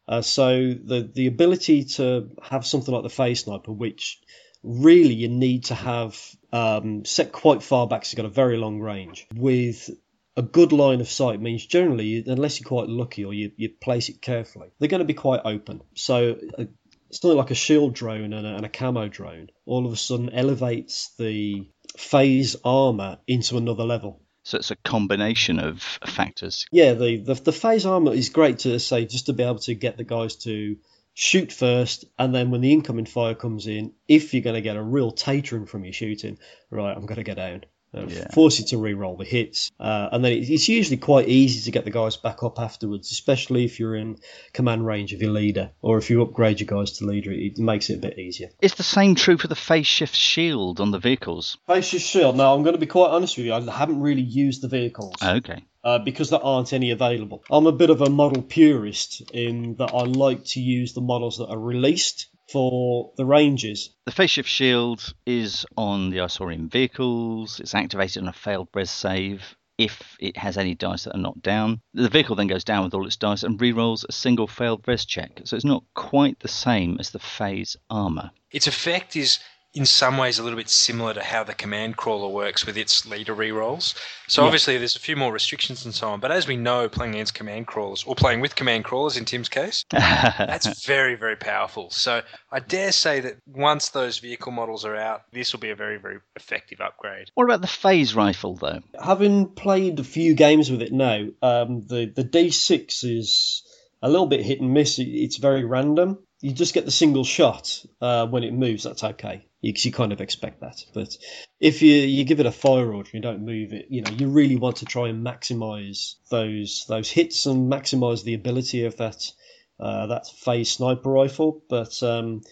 [0.08, 4.20] Uh, so the the ability to have something like the phase sniper, which
[4.62, 6.18] really you need to have
[6.52, 9.90] um, set quite far back, so you've got a very long range with
[10.36, 14.08] a good line of sight means generally, unless you're quite lucky or you, you place
[14.08, 15.82] it carefully, they're going to be quite open.
[15.94, 16.64] So uh,
[17.12, 20.30] something like a shield drone and a, and a camo drone all of a sudden
[20.30, 24.20] elevates the phase armor into another level.
[24.44, 26.66] So, it's a combination of factors.
[26.72, 29.74] Yeah, the, the the phase armor is great to say just to be able to
[29.74, 30.76] get the guys to
[31.14, 34.76] shoot first, and then when the incoming fire comes in, if you're going to get
[34.76, 36.38] a real tatering from your shooting,
[36.70, 37.64] right, I'm going to get down.
[37.94, 38.28] Yeah.
[38.32, 41.84] Force you to re-roll the hits, uh, and then it's usually quite easy to get
[41.84, 44.18] the guys back up afterwards, especially if you're in
[44.54, 47.90] command range of your leader, or if you upgrade your guys to leader, it makes
[47.90, 48.48] it a bit easier.
[48.60, 51.58] It's the same true for the phase shift shield on the vehicles?
[51.66, 52.36] Phase shift shield.
[52.36, 53.52] Now, I'm going to be quite honest with you.
[53.52, 55.14] I haven't really used the vehicles.
[55.22, 55.62] Okay.
[55.84, 57.44] uh, because there aren't any available.
[57.50, 61.38] I'm a bit of a model purist in that I like to use the models
[61.38, 63.90] that are released for the ranges.
[64.04, 67.58] The phase shift shield is on the Isorian vehicles.
[67.60, 71.42] It's activated on a failed res save if it has any dice that are knocked
[71.42, 71.80] down.
[71.94, 75.04] The vehicle then goes down with all its dice and re-rolls a single failed res
[75.04, 75.40] check.
[75.44, 78.30] So it's not quite the same as the phase armor.
[78.52, 79.38] Its effect is
[79.74, 83.06] in some ways a little bit similar to how the command crawler works with its
[83.06, 83.94] leader rerolls.
[84.28, 84.46] So Yeah.
[84.46, 86.20] obviously there's a few more restrictions and so on.
[86.20, 89.48] But as we know, playing against command crawlers or playing with command crawlers in Tim's
[89.48, 91.90] case, that's very very powerful.
[91.90, 95.76] So I dare say that once those vehicle models are out, this will be a
[95.76, 97.28] very very effective upgrade.
[97.34, 98.80] what about the phase rifle, though?
[99.02, 103.62] Having played a few games with it now, um, the the D6 is
[104.02, 104.98] a little bit hit and miss.
[104.98, 106.18] It's very random.
[106.42, 108.82] You just get the single shot uh, when it moves.
[108.82, 109.46] That's okay.
[109.60, 110.84] You, you kind of expect that.
[110.92, 111.16] But
[111.60, 114.28] if you you give it a fire order you don't move it, you know you
[114.28, 119.30] really want to try and maximise those those hits and maximise the ability of that
[119.78, 121.62] uh, that phase sniper rifle.
[121.68, 122.42] But um,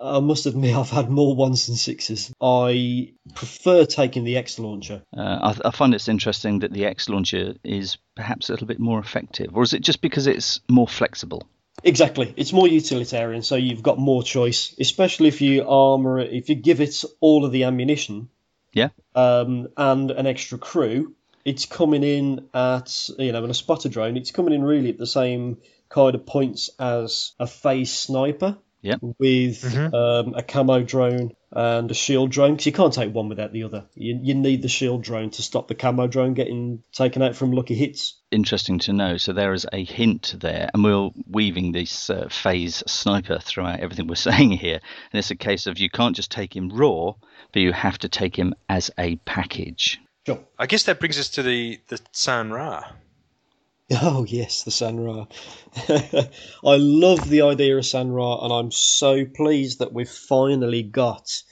[0.00, 2.32] I must admit, I've had more ones than sixes.
[2.40, 5.02] I prefer taking the X launcher.
[5.16, 8.80] Uh, I, I find it's interesting that the X launcher is perhaps a little bit
[8.80, 11.46] more effective, or is it just because it's more flexible?
[11.82, 16.48] Exactly, it's more utilitarian, so you've got more choice, especially if you armor it, if
[16.48, 18.28] you give it all of the ammunition,
[18.72, 18.88] Yeah.
[19.14, 21.14] um, and an extra crew.
[21.44, 24.98] It's coming in at you know, in a spotter drone, it's coming in really at
[24.98, 28.58] the same kind of points as a phase sniper.
[28.82, 28.96] Yeah.
[29.00, 29.92] With Mhm.
[29.94, 33.64] um, a camo drone and a shield drone, because you can't take one without the
[33.64, 33.86] other.
[33.94, 37.52] You, you need the shield drone to stop the camo drone getting taken out from
[37.52, 38.20] lucky hits.
[38.30, 39.16] Interesting to know.
[39.16, 44.06] So there is a hint there, and we're weaving this uh, phase sniper throughout everything
[44.06, 44.80] we're saying here.
[45.12, 47.14] And it's a case of you can't just take him raw,
[47.52, 50.00] but you have to take him as a package.
[50.26, 50.40] Sure.
[50.58, 52.84] I guess that brings us to the the San Ra.
[54.02, 55.26] Oh yes, the Sanra.
[56.64, 61.42] I love the idea of Sanra, and I'm so pleased that we've finally got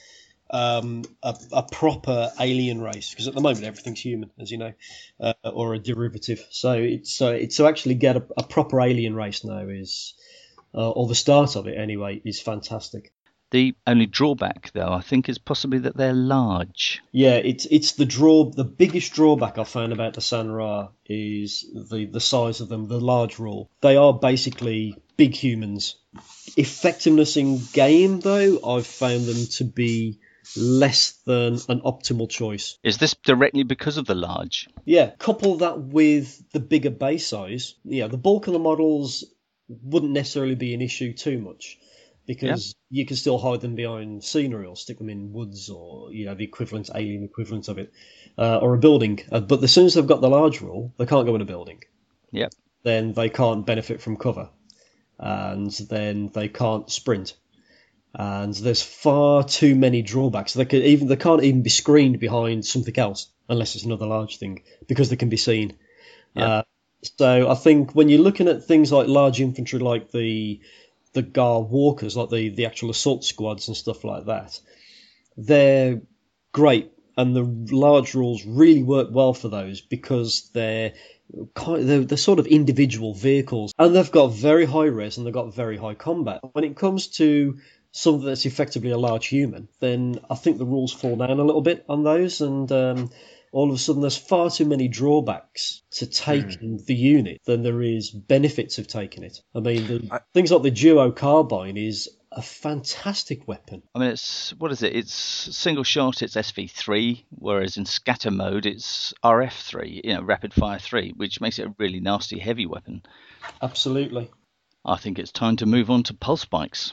[0.51, 3.11] um, a, a proper alien race.
[3.11, 4.73] Because at the moment everything's human, as you know,
[5.21, 6.47] uh, or a derivative.
[6.51, 10.15] So it's so it's to actually get a, a proper alien race now is,
[10.75, 13.13] uh, or the start of it anyway, is fantastic.
[13.51, 17.01] The only drawback, though, I think, is possibly that they're large.
[17.13, 18.51] Yeah, it's it's the draw.
[18.51, 23.01] The biggest drawback I found about the Sanra is the the size of them, the
[23.01, 23.71] large rule.
[23.81, 25.97] They are basically big humans.
[26.57, 30.19] Effectiveness in game, though, I've found them to be
[30.57, 32.79] less than an optimal choice.
[32.83, 34.69] Is this directly because of the large?
[34.85, 37.77] Yeah, couple that with the bigger base size.
[37.85, 39.25] Yeah, the bulk of the models
[39.69, 41.79] wouldn't necessarily be an issue too much
[42.29, 46.27] because you can still hide them behind scenery or stick them in woods or you
[46.27, 47.91] know the equivalent alien equivalent of it
[48.37, 49.19] uh, or a building.
[49.33, 51.47] Uh, but as soon as they've got the large rule, they can't go in a
[51.47, 51.83] building.
[52.31, 52.53] Yep.
[52.83, 54.51] Then they can't benefit from cover,
[55.19, 57.35] and then they can't sprint.
[58.15, 60.53] And there's far too many drawbacks.
[60.53, 64.37] They could even they can't even be screened behind something else unless it's another large
[64.37, 65.79] thing because they can be seen.
[66.35, 66.47] Yeah.
[66.47, 66.63] Uh,
[67.17, 70.61] so I think when you're looking at things like large infantry, like the
[71.19, 74.61] the Gar walkers, like the the actual assault squads and stuff like that,
[75.37, 76.01] they're
[76.53, 80.93] great, and the large rules really work well for those because they're
[81.57, 85.53] they're, they're sort of individual vehicles, and they've got very high res and they've got
[85.53, 86.41] very high combat.
[86.53, 87.59] When it comes to
[87.91, 91.63] something that's effectively a large human, then I think the rules fall down a little
[91.63, 93.11] bit on those, and um,
[93.53, 97.83] all of a sudden there's far too many drawbacks to taking the unit than there
[97.83, 99.41] is benefits of taking it.
[99.55, 103.83] I mean, the, I- things like the duo carbine is a fantastic weapon.
[103.95, 104.95] I mean, it's what is it?
[104.95, 106.23] It's single shot.
[106.23, 110.05] It's SV3, whereas in scatter mode it's RF3.
[110.05, 113.03] You know, rapid fire three, which makes it a really nasty heavy weapon.
[113.63, 114.31] Absolutely.
[114.85, 116.93] I think it's time to move on to pulse bikes.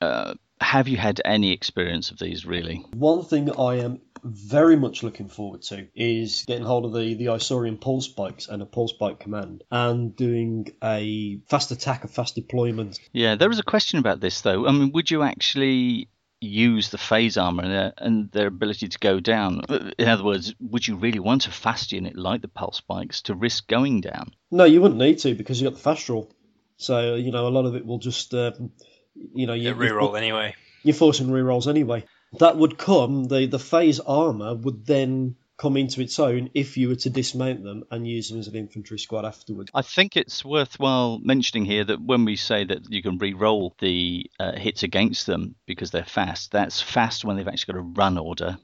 [0.00, 2.84] Uh, have you had any experience of these really?
[2.94, 7.26] One thing I am very much looking forward to is getting hold of the, the
[7.26, 12.34] Isorian pulse bikes and a pulse bike command and doing a fast attack, a fast
[12.34, 12.98] deployment.
[13.12, 14.66] Yeah, there was a question about this though.
[14.66, 16.08] I mean, would you actually
[16.40, 19.62] use the phase armor and their, and their ability to go down?
[19.98, 23.34] In other words, would you really want a fast unit like the pulse bikes to
[23.34, 24.32] risk going down?
[24.50, 26.32] No, you wouldn't need to because you've got the fast roll.
[26.78, 28.70] So, you know, a lot of it will just, um,
[29.34, 30.54] you know, you, Yeah, reroll anyway.
[30.82, 32.04] you're forcing rerolls anyway.
[32.38, 36.88] That would come, the, the phase armor would then come into its own if you
[36.88, 39.70] were to dismount them and use them as an infantry squad afterwards.
[39.72, 44.30] I think it's worthwhile mentioning here that when we say that you can re-roll the
[44.38, 48.18] uh, hits against them because they're fast, that's fast when they've actually got a run
[48.18, 48.58] order.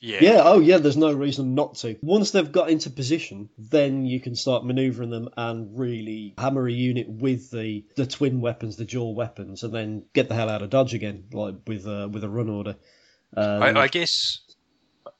[0.00, 0.18] Yeah.
[0.20, 1.96] Yeah, oh yeah, there's no reason not to.
[2.02, 6.72] Once they've got into position, then you can start manoeuvring them and really hammer a
[6.72, 10.62] unit with the, the twin weapons, the dual weapons, and then get the hell out
[10.62, 12.76] of dodge again, like with uh, with a run order.
[13.36, 14.40] Um, I, I guess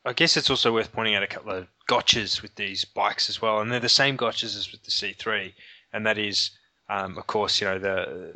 [0.04, 3.40] I guess it's also worth pointing out a couple of gotchas with these bikes as
[3.40, 5.52] well, and they're the same gotchas as with the C3,
[5.92, 6.50] and that is,
[6.88, 8.34] um, of course, you know the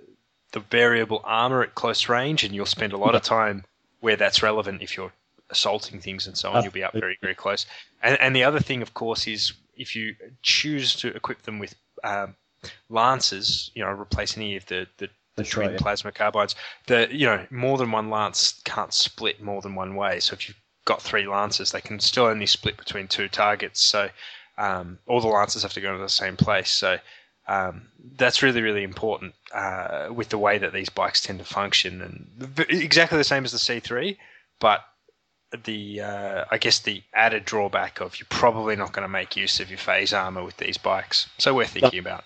[0.53, 3.65] the variable armor at close range, and you'll spend a lot of time
[4.01, 5.13] where that's relevant if you're
[5.51, 6.63] assaulting things and so on.
[6.63, 7.67] You'll be up very, very close.
[8.03, 11.75] And, and the other thing, of course, is if you choose to equip them with
[12.05, 12.35] um,
[12.89, 15.79] lances, you know, replace any of the, the, the twin right, yeah.
[15.81, 16.55] plasma carbines,
[16.87, 20.21] the you know, more than one lance can't split more than one way.
[20.21, 23.81] So if you've got three lances, they can still only split between two targets.
[23.81, 24.11] So
[24.59, 26.71] um, all the lances have to go to the same place.
[26.71, 26.99] So
[27.49, 32.01] um, that's really, really important uh, with the way that these bikes tend to function,
[32.01, 34.17] and exactly the same as the C3,
[34.61, 34.85] but
[35.65, 39.61] the uh, I guess the added drawback of you're probably not going to make use
[39.61, 41.29] of your phase armor with these bikes.
[41.39, 42.25] So we're thinking about.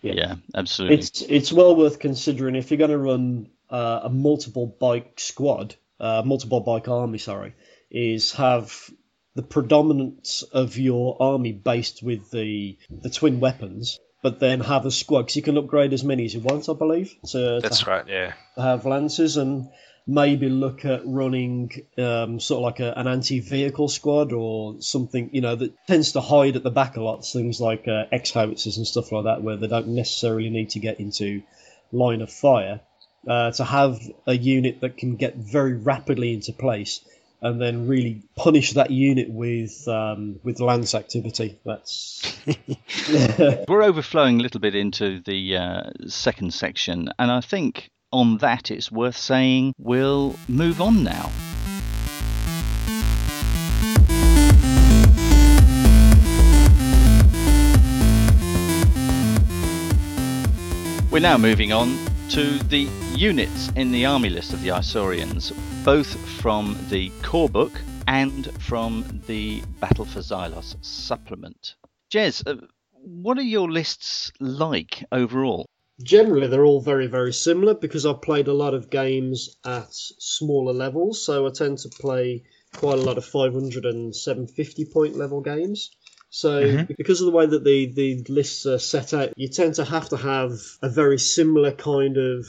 [0.00, 0.12] Yeah.
[0.14, 0.98] yeah, absolutely.
[0.98, 5.74] It's it's well worth considering if you're going to run uh, a multiple bike squad,
[5.98, 7.18] uh, multiple bike army.
[7.18, 7.54] Sorry,
[7.90, 8.90] is have
[9.34, 14.90] the predominance of your army based with the the twin weapons, but then have a
[14.90, 17.14] squad because you can upgrade as many as you want, I believe.
[17.30, 18.08] To, That's to right.
[18.08, 18.32] Yeah.
[18.56, 19.68] Have lances and
[20.06, 25.40] maybe look at running um, sort of like a, an anti-vehicle squad or something, you
[25.40, 27.26] know, that tends to hide at the back a lot.
[27.26, 30.78] Things like uh, X howitzers and stuff like that, where they don't necessarily need to
[30.78, 31.42] get into
[31.92, 32.80] line of fire.
[33.26, 37.00] Uh, to have a unit that can get very rapidly into place
[37.42, 41.58] and then really punish that unit with um, with lance activity.
[41.64, 42.40] That's
[43.68, 48.70] we're overflowing a little bit into the uh, second section, and I think on that,
[48.70, 51.30] it's worth saying we'll move on now.
[61.10, 61.96] We're now moving on
[62.30, 65.52] to the units in the army list of the Isorians,
[65.84, 71.76] both from the core book and from the Battle for Xilos supplement.
[72.12, 72.56] Jez, uh,
[72.92, 75.66] what are your lists like overall?
[76.02, 80.72] Generally they're all very very similar because I've played a lot of games at smaller
[80.72, 85.40] levels, so I tend to play quite a lot of 500 and 750 point level
[85.40, 85.90] games.
[86.28, 86.92] So mm-hmm.
[86.98, 90.08] because of the way that the the lists are set out, you tend to have
[90.10, 92.46] to have a very similar kind of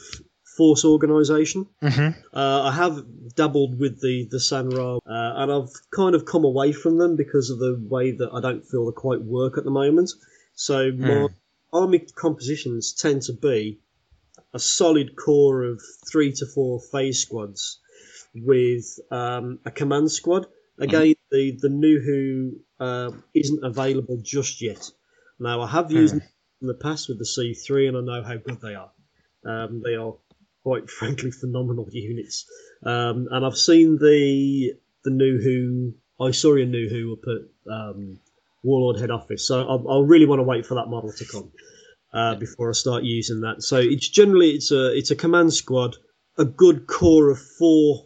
[0.57, 1.67] force organization.
[1.81, 2.19] Mm-hmm.
[2.33, 3.03] Uh, I have
[3.35, 7.49] dabbled with the the San-Rah, uh, and I've kind of come away from them because
[7.49, 10.11] of the way that I don't feel they quite work at the moment.
[10.55, 11.29] So mm.
[11.71, 13.79] My army compositions tend to be
[14.53, 17.79] a solid core of three to four phase squads
[18.33, 20.47] with um, a command squad.
[20.79, 21.15] Again, mm.
[21.31, 24.89] the the NuHu uh, isn't available just yet.
[25.39, 26.21] Now, I have used mm.
[26.61, 28.91] in the past with the C3, and I know how good they are.
[29.45, 30.13] Um, they are
[30.63, 32.45] quite frankly phenomenal units,
[32.83, 38.19] um, and I've seen the the NuHu Isorian NuHu up at um,
[38.67, 39.47] Warlord head office.
[39.47, 41.51] So I, I really want to wait for that model to come
[42.13, 43.63] uh, before I start using that.
[43.63, 45.95] So it's generally it's a it's a command squad,
[46.37, 48.05] a good core of four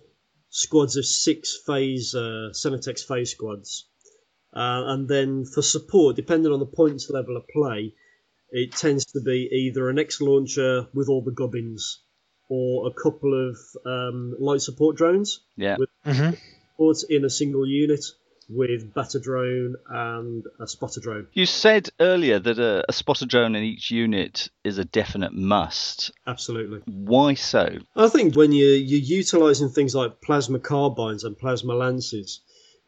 [0.50, 3.88] squads of six phase uh, Senatex phase squads,
[4.54, 7.94] uh, and then for support, depending on the points level of play,
[8.52, 12.04] it tends to be either an X launcher with all the gubbins
[12.50, 15.40] or a couple of um, light support drones.
[15.56, 15.78] Yeah.
[15.80, 17.14] With mm-hmm.
[17.14, 18.04] in a single unit
[18.52, 21.28] with better drone and a spotter drone.
[21.34, 26.12] You said earlier that a, a, spotter drone in each unit is a definite must.
[26.28, 26.82] Absolutely.
[26.86, 27.78] Why so?
[27.96, 32.42] I think when you're, you're utilising things like plasma carbines and plasma lances,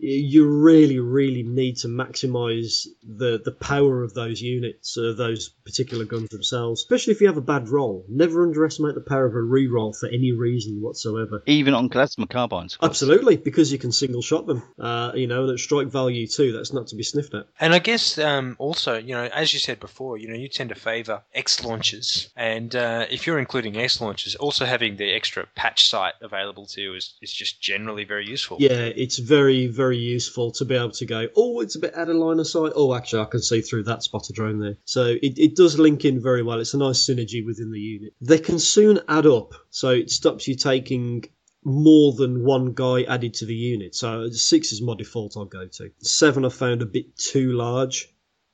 [0.04, 6.04] you really, really need to maximize the, the power of those units, of those particular
[6.04, 8.06] guns themselves, especially if you have a bad roll.
[8.10, 11.42] Never underestimate the power of a re-roll for any reason whatsoever.
[11.46, 12.78] Even on plasma carbines?
[12.82, 14.62] Absolutely, because you can single shot them.
[14.78, 17.48] Uh, you know, that strike value too, that's not to be sniffed at.
[17.60, 20.70] And I guess um, also, you know, as you said before, you know, you tend
[20.70, 22.30] to favour X launches.
[22.36, 26.82] And uh, if you're including X launches, also having the extra patch sight available to
[26.82, 28.58] you is, is just generally very useful.
[28.60, 31.96] Yeah, it's very, very very useful to be able to go, oh, it's a bit
[31.96, 32.72] out of line of sight.
[32.76, 34.78] Oh, actually, I can see through that spotter drone there.
[34.86, 36.60] So it, it does link in very well.
[36.60, 38.14] It's a nice synergy within the unit.
[38.22, 41.26] They can soon add up, so it stops you taking
[41.64, 43.96] more than one guy added to the unit.
[43.96, 45.92] So six is my default I'll go to.
[46.00, 48.10] Seven I found a bit too large.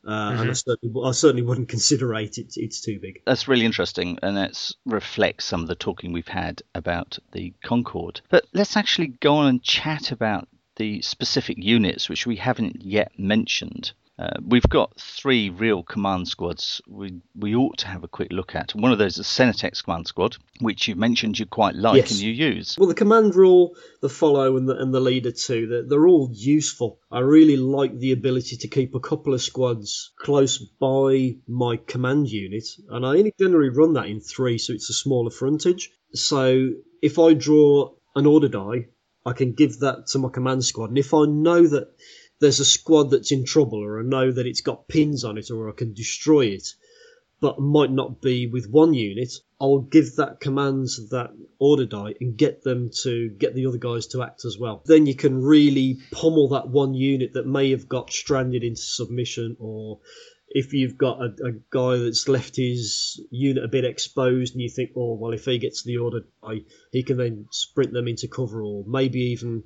[0.06, 0.42] Uh, mm-hmm.
[0.42, 2.38] And I certainly, I certainly wouldn't consider eight.
[2.38, 3.22] It's, it's too big.
[3.26, 8.22] That's really interesting, and that reflects some of the talking we've had about the Concord.
[8.30, 10.48] But let's actually go on and chat about
[10.80, 13.92] the specific units which we haven't yet mentioned.
[14.18, 18.54] Uh, we've got three real command squads we, we ought to have a quick look
[18.54, 18.76] at.
[18.76, 22.12] One of those is Senatex Command Squad, which you mentioned you quite like yes.
[22.12, 22.76] and you use.
[22.78, 26.30] Well, the command rule, the follow, and the, and the leader too, they're, they're all
[26.34, 27.00] useful.
[27.10, 32.30] I really like the ability to keep a couple of squads close by my command
[32.30, 35.92] unit, and I only generally run that in three, so it's a smaller frontage.
[36.14, 36.72] So
[37.02, 38.88] if I draw an order die
[39.26, 40.90] I can give that to my command squad.
[40.90, 41.94] And if I know that
[42.40, 45.52] there's a squad that's in trouble, or I know that it's got pins on it,
[45.52, 46.68] or I can destroy it,
[47.42, 52.38] but might not be with one unit, I'll give that command that order die and
[52.38, 54.82] get them to get the other guys to act as well.
[54.86, 59.58] Then you can really pummel that one unit that may have got stranded into submission
[59.60, 60.00] or
[60.50, 64.70] if you've got a, a, guy that's left his unit a bit exposed and you
[64.70, 66.22] think, oh, well, if he gets the order,
[66.92, 69.64] he can then sprint them into cover, or maybe even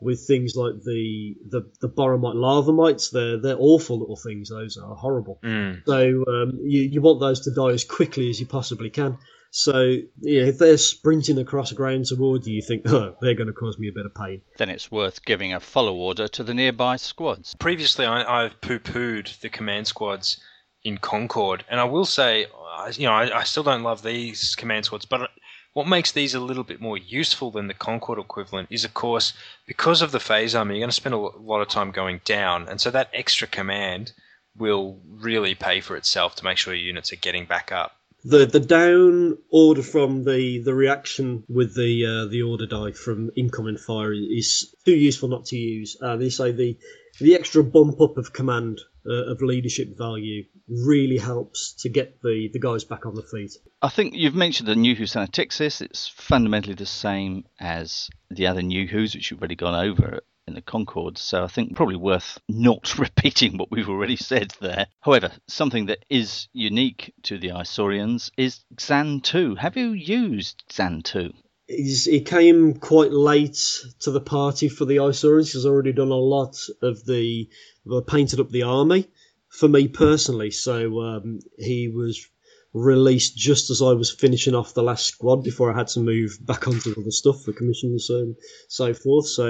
[0.00, 4.50] with things like the the, the Boromite lava mites, they're they're awful little things.
[4.50, 5.38] Those are horrible.
[5.42, 5.82] Mm.
[5.86, 9.18] So um, you you want those to die as quickly as you possibly can.
[9.56, 13.52] So yeah, if they're sprinting across ground toward you, you think, oh, they're going to
[13.52, 14.42] cause me a bit of pain.
[14.58, 17.54] Then it's worth giving a follow order to the nearby squads.
[17.60, 20.40] Previously, I, have poo-pooed the command squads
[20.82, 22.46] in Concord, and I will say,
[22.94, 25.30] you know, I, I still don't love these command squads, but
[25.72, 29.34] what makes these a little bit more useful than the Concord equivalent is, of course,
[29.68, 32.68] because of the phase armor, you're going to spend a lot of time going down,
[32.68, 34.14] and so that extra command
[34.56, 37.92] will really pay for itself to make sure your units are getting back up
[38.24, 43.30] the the down order from the the reaction with the uh, the order die from
[43.36, 45.96] incoming fire is too useful not to use.
[46.00, 46.78] Uh, they say the
[47.20, 52.48] the extra bump up of command uh, of leadership value really helps to get the,
[52.52, 53.52] the guys back on the feet.
[53.82, 55.82] I think you've mentioned the NuHu.
[55.82, 60.62] It's fundamentally the same as the other NuHu's, which you've already gone over in the
[60.62, 64.86] Concord, so I think probably worth not repeating what we've already said there.
[65.00, 69.56] However, something that is unique to the Isorians is Xan 2.
[69.56, 71.32] Have you used Xan 2?
[71.66, 73.58] he came quite late
[74.00, 75.52] to the party for the Isorians.
[75.52, 77.48] He's already done a lot of the,
[77.86, 79.08] the painted up the army
[79.48, 80.50] for me personally.
[80.50, 82.28] So um, he was
[82.74, 86.36] released just as I was finishing off the last squad before I had to move
[86.40, 88.34] back onto other stuff for commissions and
[88.68, 89.28] so forth.
[89.28, 89.46] So,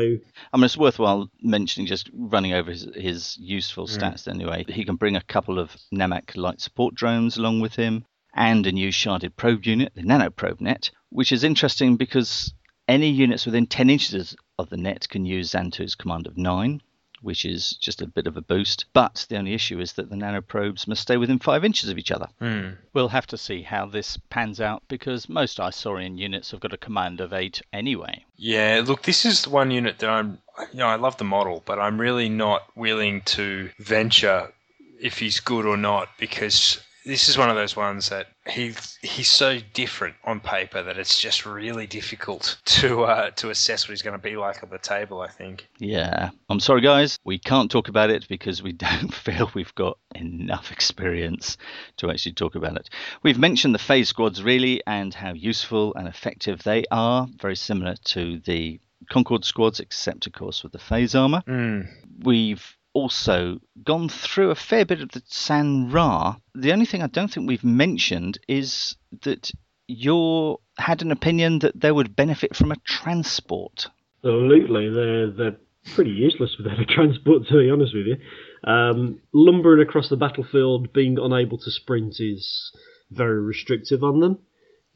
[0.53, 3.99] I mean, it's worthwhile mentioning just running over his, his useful mm.
[3.99, 4.65] stats anyway.
[4.69, 8.05] He can bring a couple of Namak light support drones along with him
[8.35, 12.53] and a new sharded probe unit, the Nano Probe Net, which is interesting because
[12.87, 16.83] any units within 10 inches of the net can use Xan 2's command of 9
[17.25, 18.85] which is just a bit of a boost.
[18.93, 22.13] But the only issue is that the nanoprobes must stay within five inches of each
[22.13, 22.29] other.
[22.41, 22.77] Mm.
[22.93, 26.79] We'll have to see how this pans out because most Isorian units have got a
[26.79, 28.25] command of eight anyway.
[28.37, 30.39] Yeah, look, this is the one unit that I'm,
[30.73, 34.53] you know, I love the model, but I'm really not willing to venture
[35.01, 39.31] if he's good or not because this is one of those ones that he's he's
[39.31, 44.03] so different on paper that it's just really difficult to uh, to assess what he's
[44.03, 45.21] going to be like at the table.
[45.21, 45.69] I think.
[45.79, 47.19] Yeah, I'm sorry, guys.
[47.25, 51.57] We can't talk about it because we don't feel we've got enough experience
[51.99, 52.91] to actually talk about it.
[53.23, 57.29] We've mentioned the phase squads really and how useful and effective they are.
[57.41, 58.81] Very similar to the
[59.11, 61.43] Concord squads, except of course with the phase armor.
[61.47, 61.89] Mm.
[62.23, 62.65] We've
[62.95, 66.37] also gone through a fair bit of the San Ra.
[66.55, 69.51] The only thing I don't think we've mentioned is that
[69.87, 73.89] you had an opinion that they would benefit from a transport.
[74.25, 75.57] Absolutely, they're they're
[75.95, 77.47] pretty useless without a transport.
[77.49, 78.17] To be honest with you,
[78.65, 82.73] um, lumbering across the battlefield, being unable to sprint is
[83.11, 84.39] very restrictive on them.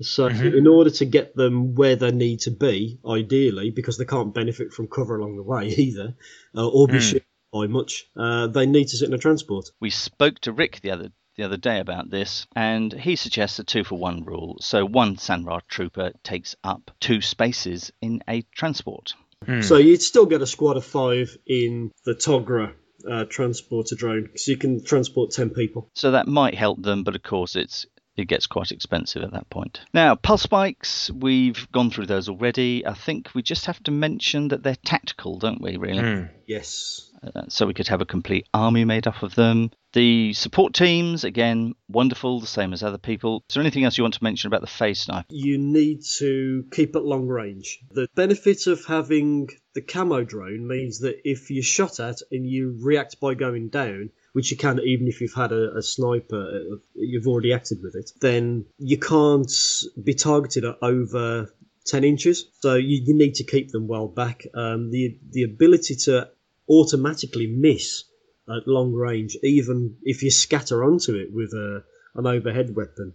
[0.00, 0.56] So, mm-hmm.
[0.56, 4.72] in order to get them where they need to be, ideally, because they can't benefit
[4.72, 6.14] from cover along the way either,
[6.56, 7.20] uh, or be mm
[7.52, 8.06] by much.
[8.16, 9.70] Uh, they need to sit in a transport.
[9.80, 13.64] We spoke to Rick the other the other day about this, and he suggests a
[13.64, 14.56] two for one rule.
[14.60, 19.14] So one San Ra trooper takes up two spaces in a transport.
[19.46, 19.60] Hmm.
[19.60, 22.74] So you'd still get a squad of five in the Togra
[23.08, 25.88] uh, transporter drone, because you can transport ten people.
[25.94, 27.86] So that might help them, but of course it's
[28.16, 29.80] it gets quite expensive at that point.
[29.94, 32.84] Now, pulse bikes, we've gone through those already.
[32.84, 36.02] I think we just have to mention that they're tactical, don't we, really?
[36.02, 36.30] Mm.
[36.44, 37.07] Yes.
[37.22, 39.70] Uh, so we could have a complete army made up of them.
[39.92, 43.42] The support teams, again, wonderful, the same as other people.
[43.48, 45.26] Is there anything else you want to mention about the phase sniper?
[45.30, 47.80] You need to keep at long range.
[47.90, 52.78] The benefit of having the camo drone means that if you're shot at and you
[52.82, 56.76] react by going down, which you can even if you've had a, a, sniper, uh,
[56.94, 59.50] you've already acted with it, then you can't
[60.02, 61.52] be targeted at over
[61.86, 62.50] 10 inches.
[62.60, 64.46] So you, you need to keep them well back.
[64.54, 66.28] Um, the the ability to
[66.68, 68.04] automatically miss
[68.48, 71.82] at long range, even if you scatter onto it with a,
[72.14, 73.14] an overhead weapon,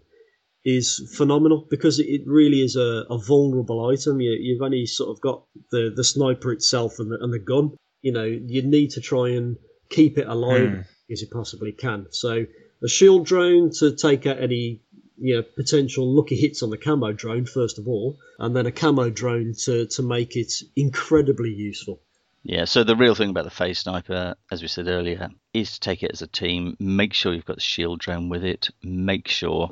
[0.66, 4.22] is phenomenal because it really is a, a vulnerable item.
[4.22, 7.76] You, have only sort of got the, the sniper itself and the, and the gun.
[8.02, 9.58] You know, you need to try and
[9.90, 10.86] keep it alive mm.
[11.12, 12.08] as you possibly can.
[12.12, 12.46] So
[12.82, 14.82] a shield drone to take out any
[15.18, 18.72] you know, potential lucky hits on the camo drone first of all, and then a
[18.72, 22.02] camo drone to, to make it incredibly useful.
[22.46, 25.80] Yeah, so the real thing about the phase sniper, as we said earlier, is to
[25.80, 26.76] take it as a team.
[26.78, 28.70] Make sure you've got the shield drone with it.
[28.84, 29.70] Make sure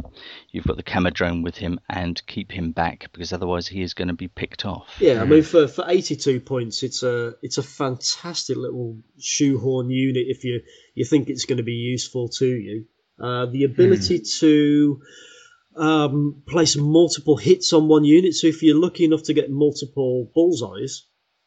[0.52, 3.94] you've got the camo drone with him and keep him back because otherwise he is
[3.94, 4.88] going to be picked off.
[5.02, 10.28] Yeah, I mean for, for 82 points, it's a it's a fantastic little shoehorn unit
[10.30, 10.62] if you
[10.96, 12.86] you think it's going to be useful to you.
[13.20, 15.02] Uh, the ability to
[15.76, 18.34] um, place multiple hits on one unit.
[18.34, 21.04] So if you're lucky enough to get multiple bullseyes,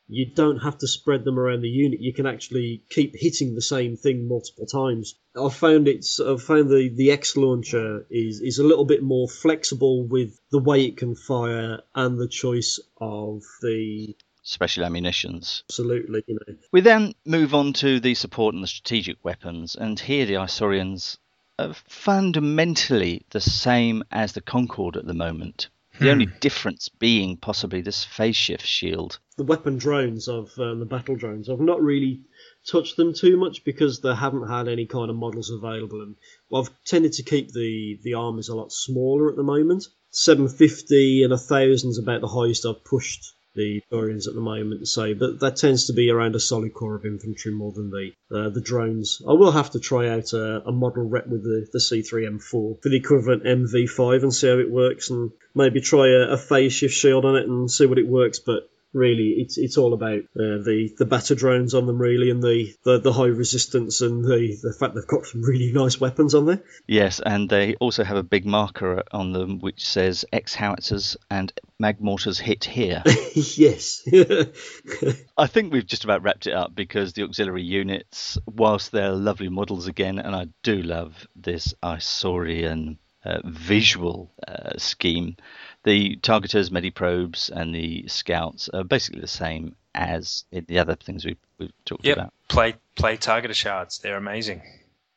[0.09, 2.01] you don't have to spread them around the unit.
[2.01, 5.15] You can actually keep hitting the same thing multiple times.
[5.37, 9.29] I found it's I found the the X launcher is is a little bit more
[9.29, 14.15] flexible with the way it can fire and the choice of the
[14.47, 15.65] Special ammunitions.
[15.71, 19.99] absolutely you know We then move on to the support and the strategic weapons, and
[19.99, 21.17] here the Isorians
[21.59, 25.71] are fundamentally the same as the Concord at the moment.
[26.01, 29.21] The only difference being possibly this phase shift shield.
[29.37, 31.49] the weapon drones of um, the battle drones.
[31.49, 32.23] I've not really
[32.67, 36.17] touched them too much because they haven't had any kind of models available, and
[36.51, 39.87] well, I've tended to keep the the armies a lot smaller at the moment.
[40.11, 44.89] 750 and a thousand is about the highest I've pushed the Isorians at the moment.
[44.89, 48.13] So, but that tends to be around a solid core of infantry more than the
[48.35, 49.23] uh, the drones.
[49.29, 52.89] I will have to try out a, a model rep with the, the C3M4 for
[52.89, 56.95] the equivalent MV5 and see how it works, and maybe try a, a phase shift
[56.95, 58.39] shield on it and see what it works.
[58.39, 62.43] But really, it's it's all about uh, the the batter drones on them really, and
[62.43, 66.35] the, the, the high resistance and the the fact they've got some really nice weapons
[66.35, 66.63] on there.
[66.87, 71.53] Yes, and they also have a big marker on them which says X howitzers and
[71.79, 73.03] mag mortars hit here.
[73.35, 74.07] yes.
[75.37, 79.49] I think we've just about wrapped it up because the auxiliary units, whilst they're lovely
[79.49, 85.37] models again, and I do love this Isorian uh, visual uh, scheme,
[85.85, 91.37] the targeters, mediprobes, and the scouts are basically the same as the other things we've,
[91.59, 92.17] we've talked Yep.
[92.17, 92.35] about.
[92.49, 93.99] Play play targeter shards.
[93.99, 94.63] They're amazing.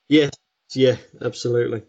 [0.07, 0.31] yes.
[0.73, 0.97] Yeah.
[1.21, 1.83] Absolutely.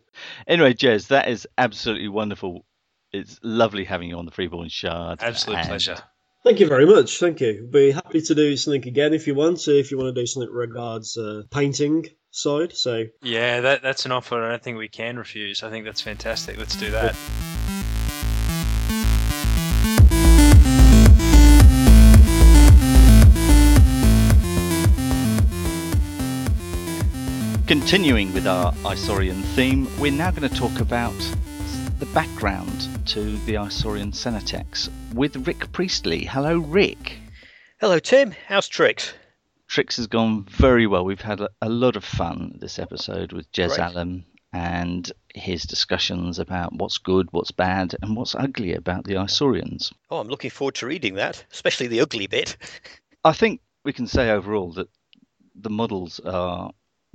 [0.46, 2.64] Anyway, Jez, that is absolutely wonderful.
[3.12, 5.20] It's lovely having you on the Freeborn Shard.
[5.20, 5.96] Absolute and pleasure.
[6.44, 7.18] Thank you very much.
[7.18, 7.68] Thank you.
[7.70, 9.66] Be happy to do something again if you want.
[9.66, 12.76] If you want to do something regards uh, painting side.
[12.76, 15.64] So Yeah, that that's an offer I don't think we can refuse.
[15.64, 16.56] I think that's fantastic.
[16.56, 17.16] Let's do that.
[27.68, 31.12] Continuing with our Isorian theme, we're now going to talk about
[31.98, 36.24] the background to the Isorian Senatex with Rick Priestley.
[36.24, 37.18] Hello, Rick.
[37.78, 38.34] Hello, Tim.
[38.46, 39.12] How's tricks?
[39.66, 41.04] Tricks has gone very well.
[41.04, 43.80] We've had a, a lot of fun this episode with Jez Great.
[43.80, 49.92] Allum and his discussions about what's good, what's bad, and what's ugly about the Isorians.
[50.08, 52.56] Oh, I'm looking forward to reading that, especially the ugly bit.
[53.24, 54.88] I think we can say overall that
[55.54, 56.72] the models are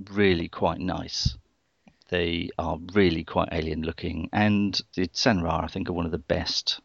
[0.09, 1.35] really quite nice.
[2.09, 6.17] They are really quite alien looking, and the Senrar, I think, are one of the
[6.19, 6.79] best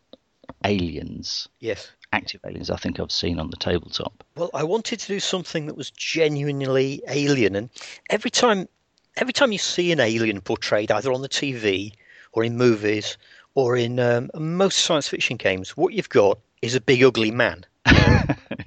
[0.64, 1.90] aliens, Yes.
[2.12, 4.24] active aliens I think I've seen on the tabletop.
[4.36, 7.70] Well, I wanted to do something that was genuinely alien, and
[8.08, 8.68] every time,
[9.16, 11.92] every time you see an alien portrayed either on the TV
[12.32, 13.18] or in movies
[13.54, 17.66] or in um, most science fiction games, what you've got is a big ugly man,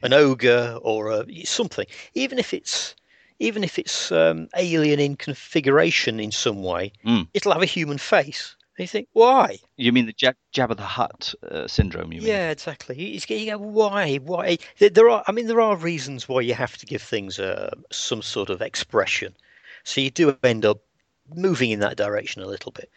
[0.03, 1.85] an ogre or a, something.
[2.13, 2.95] Even if it's
[3.41, 7.27] even if it's um, alien in configuration in some way, Mm.
[7.33, 8.55] it'll have a human face.
[8.77, 9.57] And you think, why?
[9.77, 12.13] You mean the Jab- Jabba the Hutt uh, syndrome?
[12.13, 12.29] You mean?
[12.29, 12.95] Yeah, exactly.
[13.01, 14.17] You, you go, why?
[14.17, 14.59] Why?
[14.77, 15.23] There- There are.
[15.27, 18.61] I mean, there are reasons why you have to give things uh, some sort of
[18.61, 19.33] expression.
[19.83, 20.79] So you do end up
[21.35, 22.89] moving in that direction a little bit.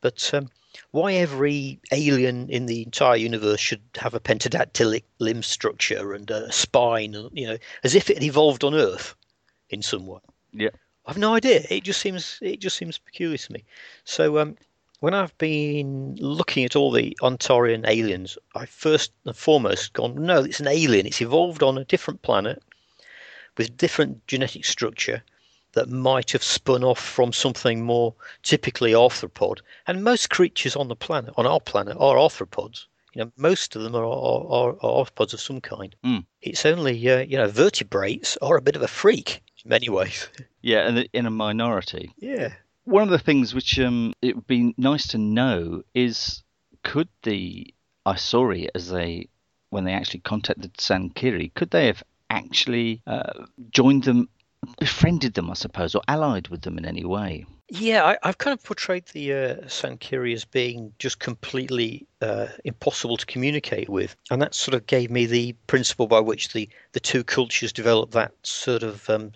[0.00, 0.50] But um,
[0.90, 6.50] why every alien in the entire universe should have a pentadactylic limb structure and a
[6.50, 9.14] spine, you know, as if it had evolved on Earth
[9.70, 10.20] in some way?
[10.52, 10.70] Yeah.
[11.06, 11.64] I've no idea.
[11.70, 12.38] It just seems.
[12.42, 13.64] It just seems peculiar to me.
[14.04, 14.56] So um,
[15.00, 20.42] when I've been looking at all the Antarean aliens, I first and foremost gone, no,
[20.42, 21.06] it's an alien.
[21.06, 22.62] It's evolved on a different planet
[23.56, 25.22] with different genetic structure
[25.72, 29.60] that might have spun off from something more typically arthropod.
[29.86, 32.86] And most creatures on the planet, on our planet, are arthropods.
[33.12, 35.94] You know, most of them are, are, are, are arthropods of some kind.
[36.04, 36.24] Mm.
[36.40, 40.28] It's only, uh, you know, vertebrates are a bit of a freak many ways.
[40.62, 42.10] Yeah, and in a minority.
[42.18, 42.48] yeah.
[42.84, 46.42] One of the things which um, it would be nice to know is
[46.82, 47.72] could the
[48.04, 49.28] Isori, as they
[49.70, 54.28] when they actually contacted Sankiri, could they have actually uh, joined them,
[54.80, 57.44] befriended them, I suppose, or allied with them in any way?
[57.68, 63.16] Yeah, I, have kind of portrayed the uh, Sankiri as being just completely uh, impossible
[63.16, 67.00] to communicate with, and that sort of gave me the principle by which the, the
[67.00, 69.32] two cultures developed that sort of, um,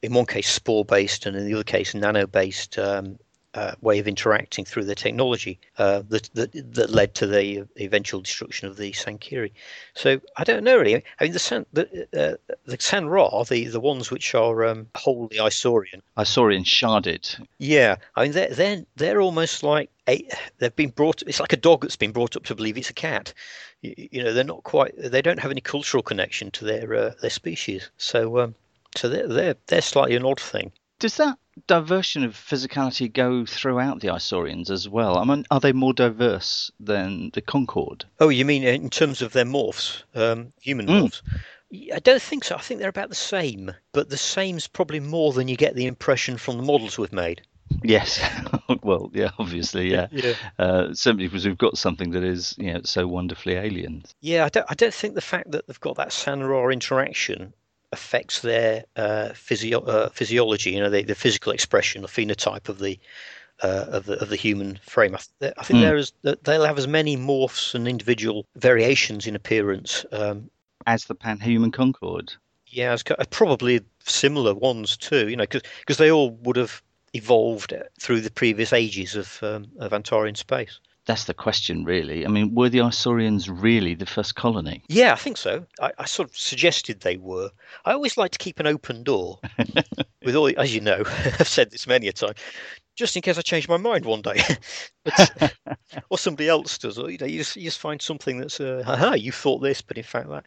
[0.00, 3.18] in one case, spore based, and in the other case, nano based um,
[3.56, 8.20] uh, way of interacting through the technology uh, that, that, that led to the eventual
[8.20, 9.50] destruction of the Sankiri.
[9.94, 10.96] So I don't know really.
[11.18, 14.86] I mean, the San the, uh, the San Ra, the the ones which are um,
[14.94, 17.44] wholly Isaurian, Isorian sharded.
[17.58, 20.28] Yeah, I mean they're they're they're almost like a,
[20.58, 21.22] they've been brought.
[21.22, 23.32] It's like a dog that's been brought up to believe it's a cat.
[23.80, 24.92] You, you know, they're not quite.
[24.98, 27.90] They don't have any cultural connection to their uh, their species.
[27.96, 28.54] So um,
[28.96, 30.72] so they're they're they're slightly an odd thing.
[30.98, 35.18] Does that diversion of physicality go throughout the Isorians as well?
[35.18, 38.04] I mean, are they more diverse than the Concord?
[38.20, 41.02] Oh, you mean in terms of their morphs, um, human mm.
[41.02, 41.22] morphs?
[41.92, 42.54] I don't think so.
[42.54, 45.86] I think they're about the same, but the same's probably more than you get the
[45.86, 47.42] impression from the models we've made.
[47.82, 48.20] Yes,
[48.82, 50.06] well, yeah, obviously, yeah.
[50.12, 50.34] yeah.
[50.58, 54.04] Uh, simply because we've got something that is, you know, so wonderfully alien.
[54.20, 54.66] Yeah, I don't.
[54.68, 57.52] I don't think the fact that they've got that San interaction
[57.92, 62.78] affects their uh, physio- uh, physiology, you know, the, the physical expression, the phenotype of
[62.78, 62.98] the
[63.62, 65.14] uh, of the of the human frame.
[65.14, 65.82] I, th- I think mm.
[65.82, 70.50] there is they'll have as many morphs and individual variations in appearance um,
[70.86, 72.34] as the Panhuman Concord.
[72.66, 75.28] Yeah, it's probably similar ones too.
[75.28, 76.82] You know, because they all would have
[77.14, 82.26] evolved through the previous ages of um, of Antarean space that's the question, really.
[82.26, 84.82] I mean, were the Isorians really the first colony?
[84.88, 85.64] Yeah, I think so.
[85.80, 87.50] I, I sort of suggested they were.
[87.84, 89.38] I always like to keep an open door.
[90.26, 92.34] with all, as you know, I've said this many a time,
[92.96, 94.42] just in case I change my mind one day,
[95.04, 95.54] but,
[96.10, 96.98] or somebody else does.
[96.98, 99.80] Or you know, you just, you just find something that's, uh, aha, you thought this,
[99.80, 100.44] but in fact that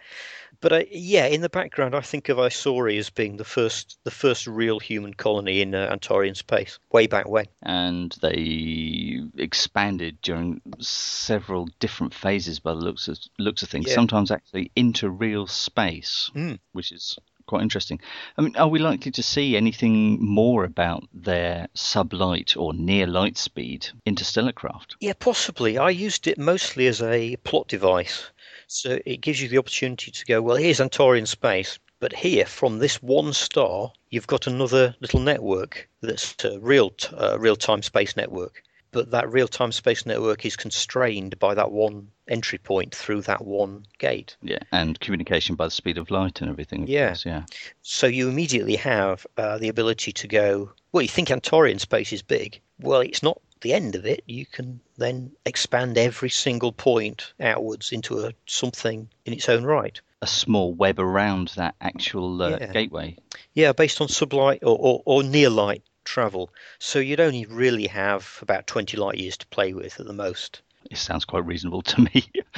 [0.61, 4.11] but uh, yeah, in the background, I think of Isori as being the first, the
[4.11, 7.45] first real human colony in uh, Antarean space, way back when.
[7.63, 13.87] And they expanded during several different phases, by the looks of looks of things.
[13.87, 13.95] Yeah.
[13.95, 16.59] Sometimes actually into real space, mm.
[16.73, 17.17] which is
[17.49, 17.99] quite interesting.
[18.37, 23.37] I mean, are we likely to see anything more about their sublight or near light
[23.37, 24.95] speed interstellar craft?
[24.99, 25.77] Yeah, possibly.
[25.77, 28.29] I used it mostly as a plot device.
[28.71, 32.77] So it gives you the opportunity to go, well, here's Antarean space, but here from
[32.77, 38.15] this one star, you've got another little network that's a real uh, real time space
[38.15, 38.61] network.
[38.91, 43.43] But that real time space network is constrained by that one entry point through that
[43.43, 44.37] one gate.
[44.43, 46.85] Yeah, and communication by the speed of light and everything.
[46.87, 47.45] yeah, course, yeah.
[47.81, 50.71] So you immediately have uh, the ability to go.
[50.91, 52.61] Well, you think Antarean space is big.
[52.79, 57.91] Well, it's not the end of it, you can then expand every single point outwards
[57.91, 59.99] into a, something in its own right.
[60.21, 62.71] A small web around that actual uh, yeah.
[62.71, 63.17] gateway.
[63.53, 66.49] Yeah, based on sublight or, or, or near light travel.
[66.79, 70.61] So you'd only really have about 20 light years to play with at the most.
[70.89, 72.25] It sounds quite reasonable to me.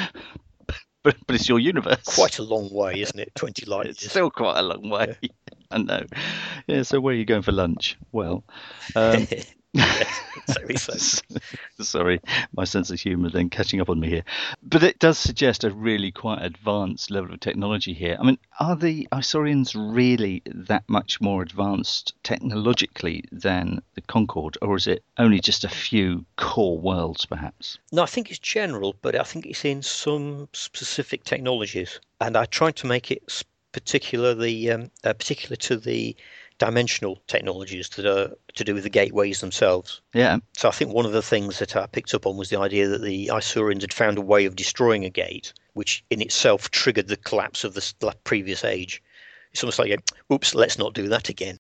[1.04, 2.16] but, but it's your universe.
[2.16, 3.34] Quite a long way, isn't it?
[3.36, 5.16] 20 light It's still quite a long way.
[5.22, 5.30] Yeah.
[5.72, 6.06] I know.
[6.68, 7.98] Yeah, so where are you going for lunch?
[8.12, 8.44] Well,
[8.96, 9.26] um,
[11.80, 12.20] Sorry,
[12.56, 14.24] my sense of humour then catching up on me here.
[14.64, 18.18] But it does suggest a really quite advanced level of technology here.
[18.20, 24.76] I mean, are the Isorians really that much more advanced technologically than the Concord, or
[24.76, 27.80] is it only just a few core worlds, perhaps?
[27.92, 32.46] No, I think it's general, but I think it's in some specific technologies, and I
[32.46, 36.16] tried to make it particular the um, uh, particular to the
[36.62, 40.00] dimensional technologies that are to do with the gateways themselves.
[40.14, 40.38] Yeah.
[40.56, 42.88] So I think one of the things that I picked up on was the idea
[42.90, 47.08] that the Isorians had found a way of destroying a gate, which in itself triggered
[47.08, 49.02] the collapse of the previous age.
[49.52, 50.00] It's almost like,
[50.32, 51.58] oops, let's not do that again.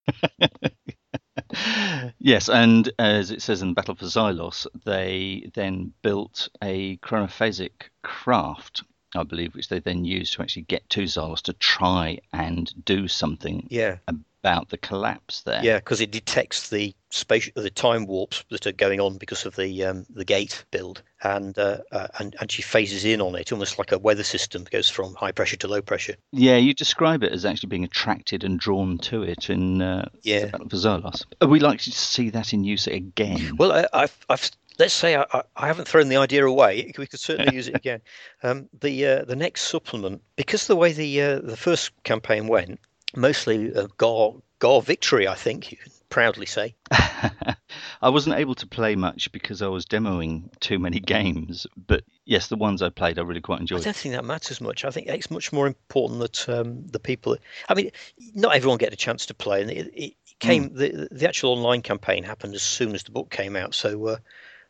[2.20, 7.89] yes, and as it says in the Battle for Xilos, they then built a chronophasic
[8.04, 8.84] craft
[9.14, 13.10] I believe, which they then used to actually get to Xilos to try and do
[13.10, 13.97] something yeah
[14.44, 15.64] about the collapse there.
[15.64, 19.56] Yeah, because it detects the space, the time warps that are going on because of
[19.56, 23.52] the um, the gate build, and uh, uh, and and she phases in on it
[23.52, 26.16] almost like a weather system goes from high pressure to low pressure.
[26.32, 30.50] Yeah, you describe it as actually being attracted and drawn to it in uh, yeah
[30.50, 31.24] for Xilos.
[31.42, 33.58] Are we likely to see that in use again?
[33.58, 36.92] Well, I, I've I've let's say I, I, haven't thrown the idea away.
[36.98, 38.02] We could certainly use it again.
[38.44, 42.80] Um, the uh, the next supplement, because the way the uh, the first campaign went,
[43.16, 46.76] mostly a Ghar, Ghar victory, I think you can proudly say.
[46.91, 52.47] I wasn't able to play much because I was demoing too many games, but yes,
[52.47, 53.82] the ones I played I really quite enjoyed.
[53.82, 54.86] I don't think that matters much.
[54.86, 57.38] I think it's much more important that um, the people.
[57.70, 57.91] I mean,
[58.34, 61.82] not everyone get a chance to play, and it, it came the the actual online
[61.82, 63.74] campaign happened as soon as the book came out.
[63.74, 64.18] So uh,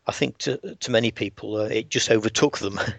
[0.06, 2.78] I think to to many people uh, it just overtook them.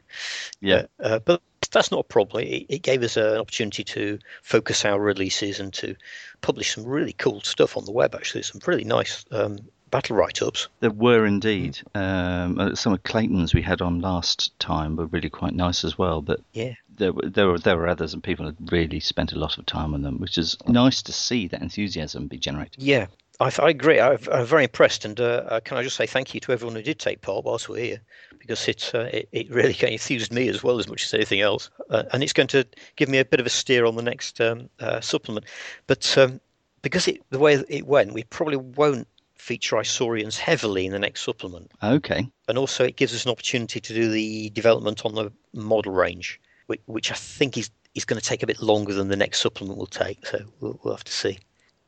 [0.61, 0.85] Yeah.
[0.97, 1.41] Uh, but
[1.73, 2.43] that's not a problem.
[2.43, 5.95] It, it gave us an opportunity to focus our releases and to
[6.41, 8.15] publish some really cool stuff on the web.
[8.15, 9.59] Actually, some really nice um,
[9.91, 10.69] battle write-ups.
[10.79, 11.79] There were indeed.
[11.93, 15.97] Um, uh, some of Clayton's we had on last time were really quite nice as
[15.97, 16.21] well.
[16.21, 16.73] But Yeah.
[16.97, 19.65] there were there were there were others, and people had really spent a lot of
[19.65, 22.81] time on them, which is nice to see that enthusiasm be generated.
[22.81, 23.07] Yeah,
[23.43, 23.99] I, I agree.
[23.99, 26.75] I, I'm very impressed, and uh, uh, can I just say thank you to everyone
[26.75, 28.01] who did take part whilst we're here,
[28.39, 31.69] because it uh, it, it really enthused me as well as much as anything else,
[31.89, 32.65] uh, and it's going to
[32.95, 35.45] give me a bit of a steer on the next um, uh, supplement.
[35.87, 36.39] But um,
[36.81, 41.21] because it the way it went, we probably won't feature Isorians heavily in the next
[41.21, 42.27] supplement, Okay.
[42.47, 46.39] and also it gives us an opportunity to do the development on the model range,
[46.67, 49.39] which, which I think is is going to take a bit longer than the next
[49.39, 50.25] supplement will take.
[50.25, 51.37] So we'll, we'll have to see.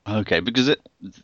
[0.08, 0.80] Okay, because it,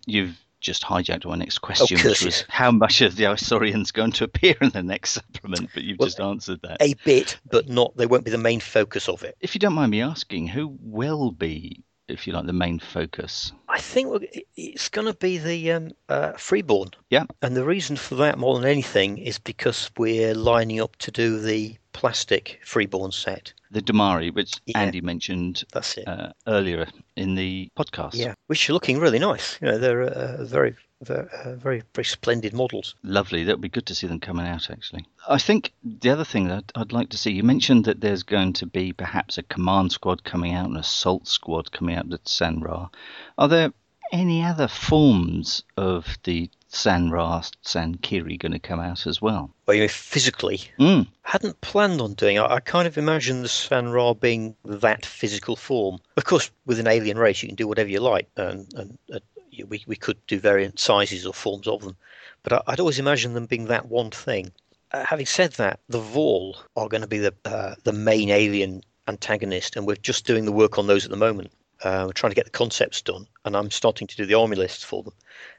[0.05, 4.23] you've just hijacked my next question, which was how much of the Isorians going to
[4.23, 6.77] appear in the next supplement, but you've Well, just answered that.
[6.82, 7.95] a bit, but not.
[7.97, 9.36] They won't be the main focus of it.
[9.39, 13.51] If you don't mind me asking, who will be, if you like, the main focus?
[13.69, 14.25] I think
[14.55, 16.89] it's going to be the um, uh, freeborn.
[17.09, 17.25] Yeah.
[17.41, 21.39] And the reason for that, more than anything, is because we're lining up to do
[21.39, 23.53] the plastic freeborn set.
[23.72, 24.80] The Damari, which Yeah.
[24.82, 26.07] Andy mentioned That's it.
[26.07, 28.15] uh, earlier in the podcast.
[28.15, 29.57] yeah, which are looking really nice.
[29.61, 32.95] You know, they're uh, very, very, uh, very, very splendid models.
[33.01, 33.43] Lovely.
[33.45, 35.05] That would be good to see them coming out, actually.
[35.28, 38.53] I think the other thing that I'd like to see, you mentioned that there's going
[38.53, 42.59] to be perhaps a command squad coming out, an assault squad coming out at San
[42.59, 42.89] Ra.
[43.38, 43.72] Are there
[44.11, 49.53] any other forms of the San Ra, San Kiri going to come out as well?
[49.65, 51.05] Well, you know, physically, Mm.
[51.24, 52.39] hadn't planned on doing.
[52.39, 55.99] I, I kind of imagine the San Ra being that physical form.
[56.15, 59.19] Of course, with an alien race, you can do whatever you like, and, and uh,
[59.67, 61.97] we we could do variant sizes or forms of them.
[62.43, 64.51] But I, I'd always imagine them being that one thing.
[64.93, 68.82] Uh, having said that, the Vorl are going to be the uh, the main alien
[69.09, 71.51] antagonist, and we're just doing the work on those at the moment.
[71.84, 74.55] Uh, we're trying to get the concepts done, and I'm starting to do the army
[74.55, 75.13] lists for them.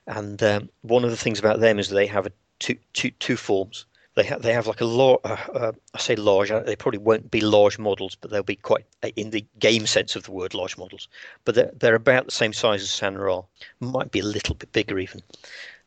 [0.07, 3.36] And um, one of the things about them is they have a two, two, two
[3.36, 3.86] forms.
[4.14, 5.20] They have they have like a large.
[5.24, 6.50] Uh, uh, I say large.
[6.50, 9.86] uh, They probably won't be large models, but they'll be quite uh, in the game
[9.86, 11.09] sense of the word large models.
[11.46, 13.42] But they're they're about the same size as San Ra.
[13.80, 15.22] Might be a little bit bigger even.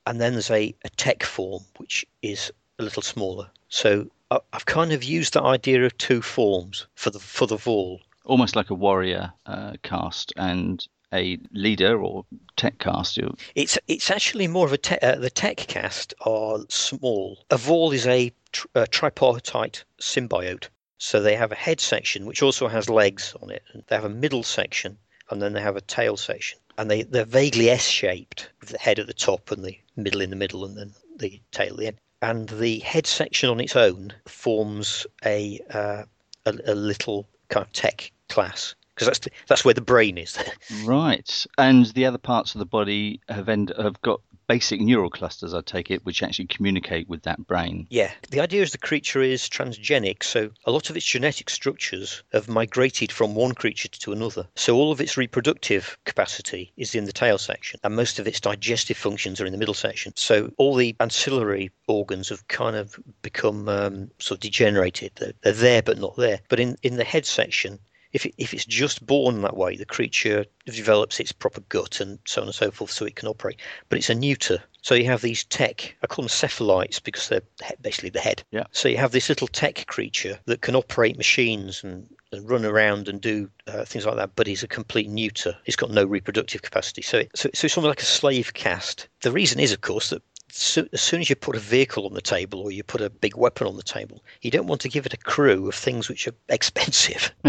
[0.08, 3.50] And then there's a, a tech form which is a little smaller.
[3.70, 7.58] So I- I've kind of used the idea of two forms for the for the
[7.58, 8.00] Vorl.
[8.26, 12.26] Almost like a warrior uh, cast and a leader or
[12.56, 13.20] tech cast.
[13.56, 17.44] It's it's actually more of a te- uh, the tech cast are small.
[17.50, 22.42] A Vorl is a, tr- a tripartite symbiote, so they have a head section which
[22.42, 23.64] also has legs on it.
[23.88, 24.98] They have a middle section,
[25.30, 29.00] and then they have a tail section, and they they're vaguely S-shaped with the head
[29.00, 31.88] at the top and the middle in the middle, and then the tail at the
[31.88, 31.98] end.
[32.22, 36.04] And the head section on its own forms a uh,
[36.46, 40.38] a, a little kind of tech class because that's the, that's where the brain is.
[40.84, 41.46] Right.
[41.58, 45.62] And the other parts of the body have end, have got basic neural clusters, I
[45.62, 47.88] take it, which actually communicate with that brain.
[47.90, 52.24] Yeah, the idea is the creature is transgenic, so a lot of its genetic structures
[52.32, 54.48] have migrated from one creature to another.
[54.56, 58.40] So all of its reproductive capacity is in the tail section, and most of its
[58.40, 60.14] digestive functions are in the middle section.
[60.16, 65.12] So all the ancillary organs have kind of become um, sort of degenerated.
[65.16, 66.42] They're, they're there but not there.
[66.50, 67.80] But in, in the head section,
[68.16, 72.18] if, it, if it's just born that way, the creature develops its proper gut and
[72.24, 73.60] so on and so forth so it can operate.
[73.90, 74.64] But it's a neuter.
[74.82, 77.42] So you have these tech, I call them cephalites because they're
[77.82, 78.42] basically the head.
[78.52, 78.64] Yeah.
[78.72, 83.10] So you have this little tech creature that can operate machines and, and run around
[83.10, 85.58] and do uh, things like that, but he's a complete neuter.
[85.66, 87.02] He's got no reproductive capacity.
[87.02, 89.10] So, it, so, so it's almost like a slave caste.
[89.24, 90.24] The reason is, of course, that
[90.58, 93.10] so, as soon as you put a vehicle on the table or you put a
[93.10, 96.08] big weapon on the table, you don't want to give it a crew of things
[96.08, 97.34] which are expensive.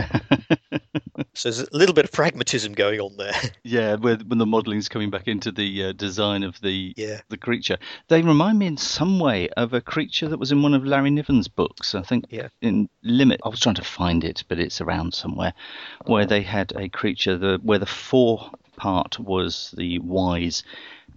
[1.35, 3.33] so there's a little bit of pragmatism going on there.
[3.63, 7.21] Yeah, when, when the modelling's coming back into the uh, design of the Yeah.
[7.29, 7.79] the creature,
[8.09, 11.11] they remind me in some way of a creature that was in one of Larry
[11.11, 11.95] Niven's books.
[11.95, 12.49] I think Yeah.
[12.61, 13.41] in Limit.
[13.45, 15.53] I was trying to find it, but it's around somewhere,
[16.07, 20.63] where they had a creature the where the fore part was the wise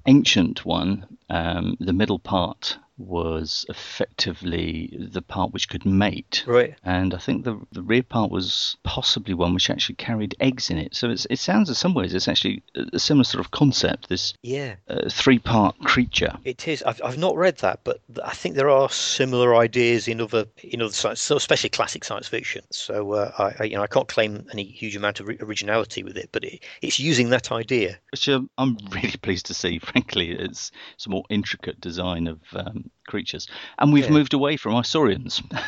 [0.10, 6.44] ancient one, um, the middle part was effectively the part which could mate.
[6.46, 6.76] Right.
[6.84, 10.78] And I think the the rear part was possibly one which actually carried eggs in
[10.78, 10.96] it.
[10.96, 12.62] So it's, it sounds in some ways it's actually
[12.94, 14.10] a similar sort of concept.
[14.10, 14.76] This Yeah.
[14.90, 16.38] uh, three part creature.
[16.46, 16.84] It is.
[16.84, 20.82] I've, I've not read that, but I think there are similar ideas in other in
[20.82, 22.64] other science, so especially classic science fiction.
[22.72, 26.18] So uh, I, I, you know, I can't claim any huge amount of originality with
[26.18, 27.98] it, but it, it's using that idea.
[28.12, 29.80] which um, I'm really pleased to see.
[29.80, 34.12] Frankly, it's it's a more intricate design of um, creatures, and we've Yeah.
[34.12, 35.42] moved away from Isorians.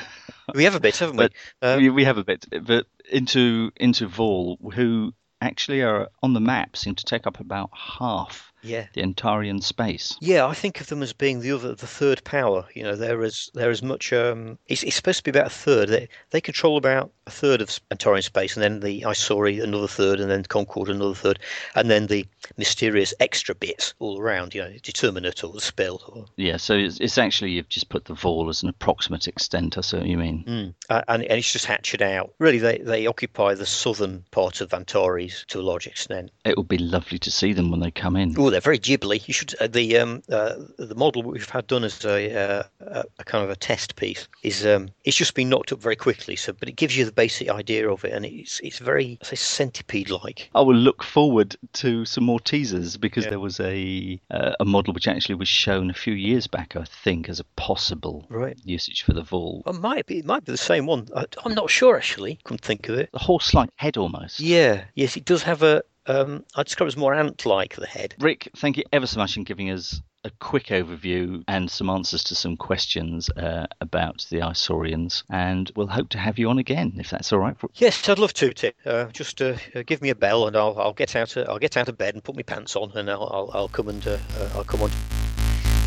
[0.53, 1.30] We have a bit, haven't we?
[1.61, 6.41] Um, we, we have a bit, but into into Vorl, who actually are on the
[6.41, 8.88] map, seem to take up about half yeah.
[8.93, 10.16] the Antarean space.
[10.22, 12.66] Yeah, I think of them as being the other, the third power.
[12.74, 14.12] You know, they're as they're as much.
[14.14, 15.89] Um, it's, it's supposed to be about a third.
[15.89, 20.20] They they control about a third of Antarean space, and then the Isori another third,
[20.20, 21.39] and then Concord another third,
[21.76, 22.26] and then the
[22.57, 24.53] mysterious extra bits all around.
[24.53, 26.01] You know, determinate or the spell.
[26.07, 29.78] Or, Yeah, so it's, it's actually you've just put the Vorl as an approximate extent.
[29.78, 30.43] I see what you mean.
[30.47, 30.74] Mm.
[30.89, 32.34] Uh, and, and it's just hatched out.
[32.39, 36.32] Really, they, they occupy the southern part of Antares to a large extent.
[36.45, 38.36] It would be lovely to see them when they come in.
[38.38, 39.27] Oh, they're very ghibli.
[39.27, 43.03] You should uh, the um uh, the model we've had done as a, uh, a
[43.19, 46.35] a kind of a test piece is um it's just been knocked up very quickly.
[46.35, 49.35] So, but it gives you the basic idea of it, and it's it's very say
[49.35, 50.49] centipede like.
[50.55, 53.31] I will look forward to some more teasers because Yeah.
[53.31, 56.83] there was a uh, a model which actually was shown a few years back, I
[57.03, 58.57] think, as a possible Right.
[58.63, 59.61] usage for the Vorl.
[59.65, 61.07] It might be it might be the same one.
[61.15, 62.39] I, I'm not sure actually.
[62.43, 63.09] Couldn't think of it.
[63.11, 64.39] The horse-like head almost.
[64.39, 64.83] Yeah.
[64.95, 65.83] Yes, it does have a.
[66.07, 68.15] Um, I describe it as more ant-like the head.
[68.19, 72.23] Rick, thank you ever so much in giving us a quick overview and some answers
[72.25, 75.23] to some questions uh, about the Isorians.
[75.29, 77.57] And we'll hope to have you on again if that's all right.
[77.57, 78.73] For- Yes, I'd love to, Tim.
[78.85, 81.59] Uh, just uh, uh, give me a bell, and I'll I'll get out of, I'll
[81.59, 84.05] get out of bed and put my pants on, and I'll I'll, I'll come and
[84.07, 84.91] uh, uh, I'll come on.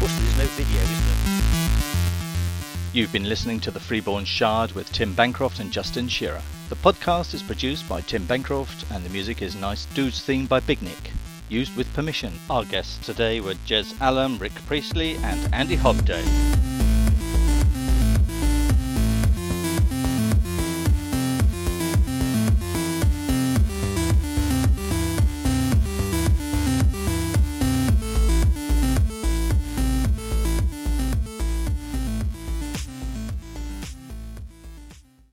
[0.01, 2.91] Unfortunately, there's no video, is there?
[2.93, 6.43] You've been listening to The Freeborn Shard with Tim Bancroft and Justin Shearer.
[6.75, 10.59] The podcast is produced by Tim Bancroft and the music is Nice Dudes theme by
[10.59, 11.13] Big Nick.
[11.49, 12.33] Used with permission.
[12.51, 16.74] Our guests today were Jez Allum, Rick Priestley, and Andy Hobday.